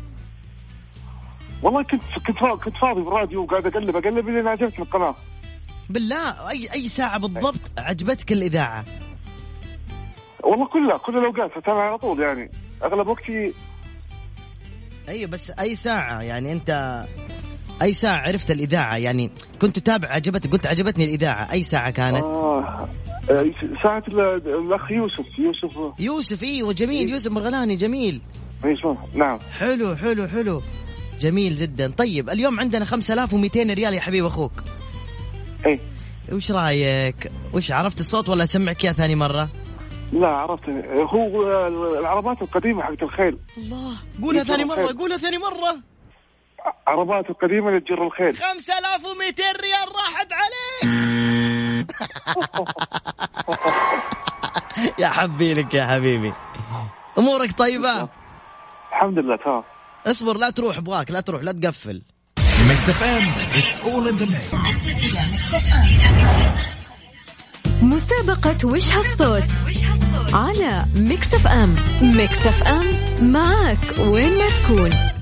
والله 1.63 1.84
كنت 1.84 2.01
كنت 2.27 2.38
فاضي 2.38 2.62
كنت 2.63 2.77
فاضي 2.77 3.01
بالراديو 3.01 3.43
وقاعد 3.43 3.65
اقلب 3.65 3.95
أقلب 3.95 4.29
لين 4.29 4.47
عجبتني 4.47 4.86
القناة 4.86 5.15
بالله 5.89 6.49
اي 6.49 6.67
أي 6.73 6.88
ساعة 6.88 7.19
بالضبط 7.19 7.71
عجبتك 7.77 8.32
الإذاعة؟ 8.32 8.86
والله 10.43 10.67
كلها 10.67 10.97
كل 10.97 11.17
الأوقات 11.17 11.58
اتابع 11.58 11.88
على 11.88 11.97
طول 11.97 12.19
يعني 12.19 12.51
أغلب 12.84 13.08
وقتي 13.08 13.53
اي 15.10 15.25
بس 15.25 15.51
أي 15.51 15.75
ساعة 15.75 16.21
يعني 16.21 16.51
أنت 16.51 17.01
أي 17.82 17.94
ساعة 17.94 18.18
عرفت 18.28 18.52
الإذاعة؟ 18.52 18.98
يعني 18.98 19.32
كنت 19.62 19.80
تتابع 19.80 20.08
عجبتك 20.10 20.52
قلت 20.52 20.68
عجبتني 20.68 21.04
الإذاعة. 21.06 21.52
أي 21.52 21.63
ساعة 21.63 21.89
كانت؟ 21.89 22.24
آه 22.24 22.88
آه، 23.30 23.52
ساعة 23.84 24.04
ال- 24.08 24.20
الأخ 24.65 24.92
يوسف. 24.92 25.26
يوسف. 25.39 26.00
يوسف 26.00 26.44
أيوه 26.44 26.74
جميل 26.74 27.10
يوسف 27.10 27.32
مرغلاني 27.32 27.76
جميل. 27.76 28.22
نعم. 29.13 29.38
حلو 29.60 29.96
حلو 29.96 30.28
حلو. 30.28 30.62
جميل 31.20 31.56
جدا. 31.56 31.92
طيب 31.98 32.30
اليوم 32.30 32.60
عندنا 32.60 32.86
5200 32.86 33.74
ريال 33.74 33.94
يا 33.94 34.02
حبيب 34.02 34.26
أخوك. 34.26 34.52
إيه. 35.65 35.80
وش 36.32 36.52
رأيك؟ 36.52 37.32
وش 37.54 37.72
عرفت 37.72 38.00
الصوت 38.00 38.30
ولا 38.30 38.44
اسمعك 38.44 38.84
اياه 38.86 38.92
ثاني 38.94 39.15
مرة؟ 39.15 39.50
لا 40.13 40.28
عرفت. 40.28 40.70
هو 41.13 41.44
العربات 42.00 42.42
القديمة 42.42 42.84
حقت 42.84 43.04
الخيل. 43.04 43.38
الله. 43.58 43.98
قولها 44.22 44.44
ثاني 44.44 44.65
مرة 44.65 44.94
قولها 45.00 45.18
ثاني 45.18 45.38
مرة. 45.38 45.78
عربات 46.88 47.30
القديمة 47.30 47.69
اللي 47.69 47.80
تجر 47.80 48.08
الخيل 48.08 48.36
5200 48.36 49.43
ريال 49.43 49.95
راحت 49.95 50.28
عليك. 50.34 51.91
يا 55.00 55.08
حبي 55.08 55.54
لك 55.54 55.74
يا 55.74 55.86
حبيبي. 55.86 56.34
أمورك 57.17 57.52
طيبة؟ 57.58 58.10
الحمد 58.91 59.19
لله 59.19 59.36
تمام. 59.36 59.63
اصبر 60.08 60.38
لا 60.38 60.50
تروح 60.50 60.78
أبغاك 60.78 61.12
لا 61.12 61.22
تروح 61.22 61.43
لا 61.43 61.52
تقفل. 61.52 62.02
Mix 62.69 62.89
FM 62.89 63.24
it's 63.60 63.82
all 63.86 64.08
in 64.08 64.15
the 64.15 64.28
مسابقة 67.82 68.67
وش 68.67 68.93
هالصوت؟ 68.93 69.43
على 70.34 70.86
Mix 70.95 71.34
FM 71.34 71.76
Mix 72.02 72.48
FM 72.48 72.86
معك 73.32 73.78
وين 74.00 74.38
ما 74.38 74.48
تكون. 74.48 75.18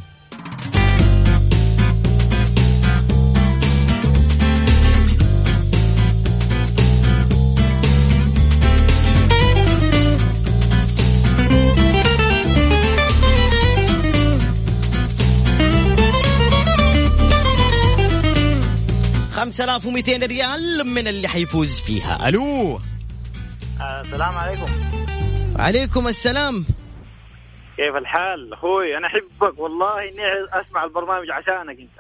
خمسة 19.38 19.64
آلاف 19.64 19.86
ومئتين 19.86 20.24
ريال 20.24 20.84
من 20.88 21.08
اللي 21.08 21.28
حيفوز 21.28 21.80
فيها. 21.80 22.30
ألو. 22.30 22.80
السلام 23.82 24.38
عليكم. 24.38 24.66
عليكم 25.60 26.08
السلام. 26.08 26.66
كيف 27.78 27.96
الحال؟ 27.96 28.54
أخوي 28.54 28.98
أنا 28.98 29.08
أحبك 29.08 29.60
والله 29.60 30.00
إني 30.00 30.22
أسمع 30.62 30.84
البرنامج 30.84 31.32
عشانك 31.32 31.78
أنت. 31.80 31.98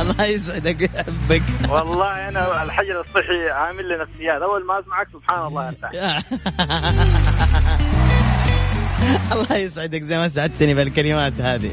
الله 0.00 0.24
يسعدك 0.24 0.80
ويحبك 0.80 1.42
والله 1.70 2.28
أنا 2.28 2.62
الحجر 2.62 3.00
الصحي 3.00 3.50
عامل 3.50 3.88
لي 3.88 3.96
نفسيات. 3.96 4.42
أول 4.42 4.66
ما 4.66 4.80
أسمعك 4.80 5.08
سبحان 5.12 5.46
الله. 5.46 5.68
ارتاح 5.68 6.22
الله 9.32 9.56
يسعدك 9.56 10.02
زي 10.02 10.18
ما 10.18 10.28
سعدتني 10.28 10.74
بالكلمات 10.74 11.40
هذه. 11.40 11.72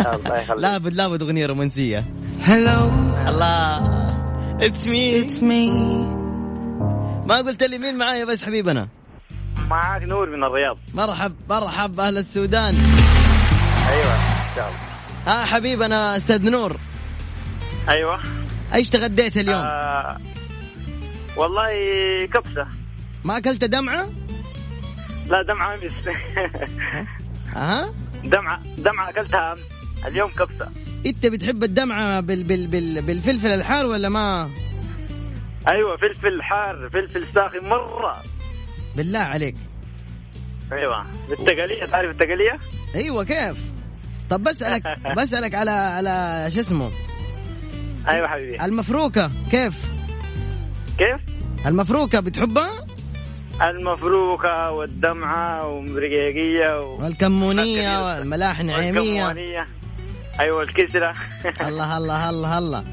الله 0.00 0.38
يخليك. 0.38 0.60
لابد 0.64 0.94
لابد 0.94 1.22
أغنية 1.22 1.46
رومانسية. 1.46 2.04
هلا 2.42 2.90
والله. 3.28 3.98
it's 4.60 4.88
me 4.88 5.20
it's 5.20 5.42
me 5.42 5.70
ما 7.26 7.36
قلت 7.36 7.62
لي 7.62 7.78
مين 7.78 7.98
معايا 7.98 8.24
بس 8.24 8.44
حبيبنا. 8.44 8.88
معاك 9.70 10.02
نور 10.02 10.30
من 10.30 10.44
الرياض. 10.44 10.78
مرحب 10.94 11.34
مرحب 11.50 12.00
أهل 12.00 12.18
السودان. 12.18 12.74
أيوه 13.88 14.14
إن 14.14 14.54
شاء 14.56 14.68
الله. 14.68 14.78
ها 15.26 15.44
حبيبنا 15.44 16.16
أستاذ 16.16 16.50
نور. 16.50 16.76
أيوه. 17.88 18.18
أيش 18.74 18.90
تغديت 18.90 19.36
اليوم؟ 19.36 19.60
آه 19.60 20.16
والله 21.36 21.70
كبسة. 22.26 22.66
ما 23.24 23.36
أكلت 23.36 23.64
دمعة؟ 23.64 24.08
لا 25.28 25.42
دمعة 25.42 25.74
امس 25.74 25.92
ها؟ 27.56 27.92
دمعة 28.24 28.60
دمعة 28.78 29.08
أكلتها 29.10 29.52
امس 29.52 29.60
اليوم 30.06 30.30
كبسة 30.30 30.68
أنت 31.06 31.26
بتحب 31.26 31.64
الدمعة 31.64 32.20
بال 32.20 32.44
بال 32.44 32.66
بال 32.66 33.02
بالفلفل 33.02 33.46
الحار 33.48 33.86
ولا 33.86 34.08
ما؟ 34.08 34.50
أيوه 35.68 35.96
فلفل 35.96 36.42
حار 36.42 36.88
فلفل 36.92 37.26
ساخن 37.34 37.64
مرة 37.68 38.22
بالله 38.96 39.18
عليك 39.18 39.56
أيوه 40.72 41.06
بالتقلية 41.28 41.86
تعرف 41.86 42.10
التقلية؟ 42.10 42.58
أيوه 42.94 43.24
كيف؟ 43.24 43.56
طب 44.30 44.42
بسألك 44.42 44.98
بسألك 45.18 45.54
على 45.54 45.70
على 45.70 46.46
شو 46.50 46.60
اسمه؟ 46.60 46.90
أيوه 48.08 48.28
حبيبي 48.28 48.64
المفروكة 48.64 49.30
كيف؟ 49.50 49.74
كيف؟ 50.98 51.20
المفروكة 51.66 52.20
بتحبها؟ 52.20 52.87
المفروكة 53.62 54.70
والدمعة 54.70 55.66
والمرقيقية 55.66 56.80
و... 56.80 57.02
والكمونية 57.02 58.06
والملاح 58.06 58.60
والكمونية. 58.60 59.66
أيوه 60.40 60.62
الكسرة 60.62 61.14
الله 61.68 61.96
الله 61.96 62.30
الله 62.30 62.58
الله. 62.58 62.84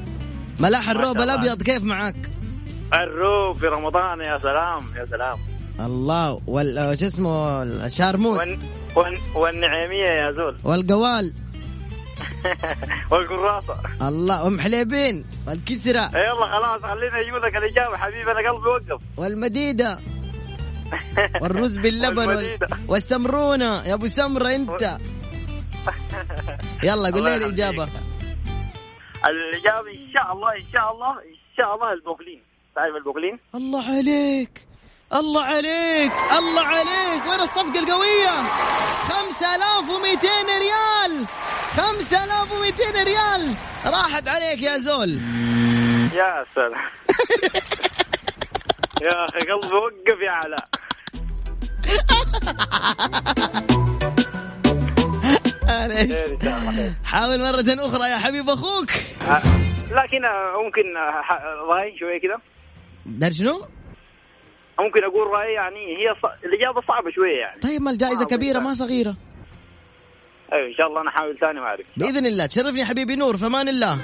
ملاح 0.60 0.90
الروب. 0.90 1.20
الأبيض 1.20 1.62
كيف 1.62 1.84
معك؟ 1.84 2.14
الروب 2.94 3.58
في 3.58 3.66
رمضان 3.66 4.20
يا 4.20 4.38
سلام 4.42 4.80
يا 4.96 5.04
سلام. 5.04 5.38
الله. 5.80 6.40
وال 6.46 6.98
شو 7.00 7.06
اسمه؟ 7.06 7.62
الشارموت. 7.62 8.38
والن... 8.38 8.58
والن... 8.96 9.18
والنعيمية 9.34 10.08
يا 10.08 10.30
زول. 10.30 10.56
والقوال. 10.64 11.32
والقراصة. 13.10 13.76
الله. 14.08 14.46
أم 14.46 14.60
حليبين. 14.60 15.24
والكسرة. 15.48 16.10
يلا 16.18 16.46
خلاص 16.58 16.82
خلينا 16.82 17.20
أجيب 17.20 17.34
لك 17.36 17.56
الإجابة 17.56 17.96
حبيبي 17.96 18.30
أنا 18.32 18.50
قلبي 18.50 18.68
وقف. 18.68 19.02
والمديدة. 19.16 19.98
والرز 21.42 21.78
باللبن 21.78 22.28
وال... 22.28 22.58
والسمرونة. 22.88 23.82
يا 23.86 23.94
أبو 23.94 24.06
سمرة 24.06 24.54
أنت. 24.54 24.98
يلا 26.82 27.10
قول 27.10 27.24
لي 27.24 27.36
الإجابة. 27.36 27.88
الإجابة 29.24 29.90
إن 29.90 30.08
شاء 30.16 30.32
الله 30.32 30.50
إن 30.56 30.66
شاء 30.72 30.92
الله 30.92 31.12
إن 31.12 31.36
شاء 31.56 31.74
الله 31.74 31.92
البوكلين 31.92 32.42
تعرف 32.74 32.96
البوكلين؟ 32.96 33.38
الله 33.54 33.84
عليك. 33.84 34.66
الله 35.14 35.42
عليك. 35.42 36.12
الله 36.38 36.62
عليك. 36.62 37.22
وين 37.30 37.40
الصفقة 37.40 37.78
القوية؟ 37.78 38.42
5200 39.08 40.28
ريال. 40.58 41.26
5200 41.76 43.04
ريال. 43.04 43.54
راحت 43.86 44.28
عليك 44.28 44.62
يا 44.62 44.78
زول. 44.78 45.20
يا 46.14 46.44
سلام. 46.54 46.80
يا 49.02 49.24
أخي 49.24 49.38
قلبي 49.38 49.74
وقف 49.74 50.20
يا 50.22 50.30
علاء. 50.30 50.68
حاول 57.04 57.38
مرة 57.38 57.86
أخرى 57.88 58.08
يا 58.10 58.16
حبيب 58.16 58.50
أخوك. 58.50 58.90
آه، 59.28 59.42
لكن 59.90 60.24
آه، 60.24 60.62
ممكن 60.64 60.96
آه، 60.96 61.66
رأي 61.68 61.98
شوية 61.98 62.20
كده. 62.20 62.38
دار 63.06 63.32
شنو؟ 63.32 63.66
ممكن 64.80 65.04
أقول 65.04 65.26
رأي 65.26 65.52
يعني 65.52 65.96
هي 65.96 66.14
ص... 66.22 66.24
الإجابة 66.44 66.80
صعبة 66.88 67.10
شوية 67.10 67.38
يعني. 67.40 67.60
طيب 67.60 67.82
ما 67.82 67.90
الجائزة 67.90 68.24
كبيرة 68.24 68.58
ما 68.58 68.74
صغيرة. 68.74 69.16
أيوة 70.52 70.66
إن 70.68 70.74
شاء 70.74 70.86
الله 70.86 71.00
أنا 71.00 71.10
أحاول 71.10 71.38
ثاني 71.38 71.60
ما 71.60 71.66
أعرف 71.66 71.86
بإذن 71.96 72.26
الله. 72.26 72.46
تشرفني 72.46 72.84
حبيبي 72.84 73.16
نور 73.16 73.36
فمان 73.36 73.68
الله. 73.68 73.98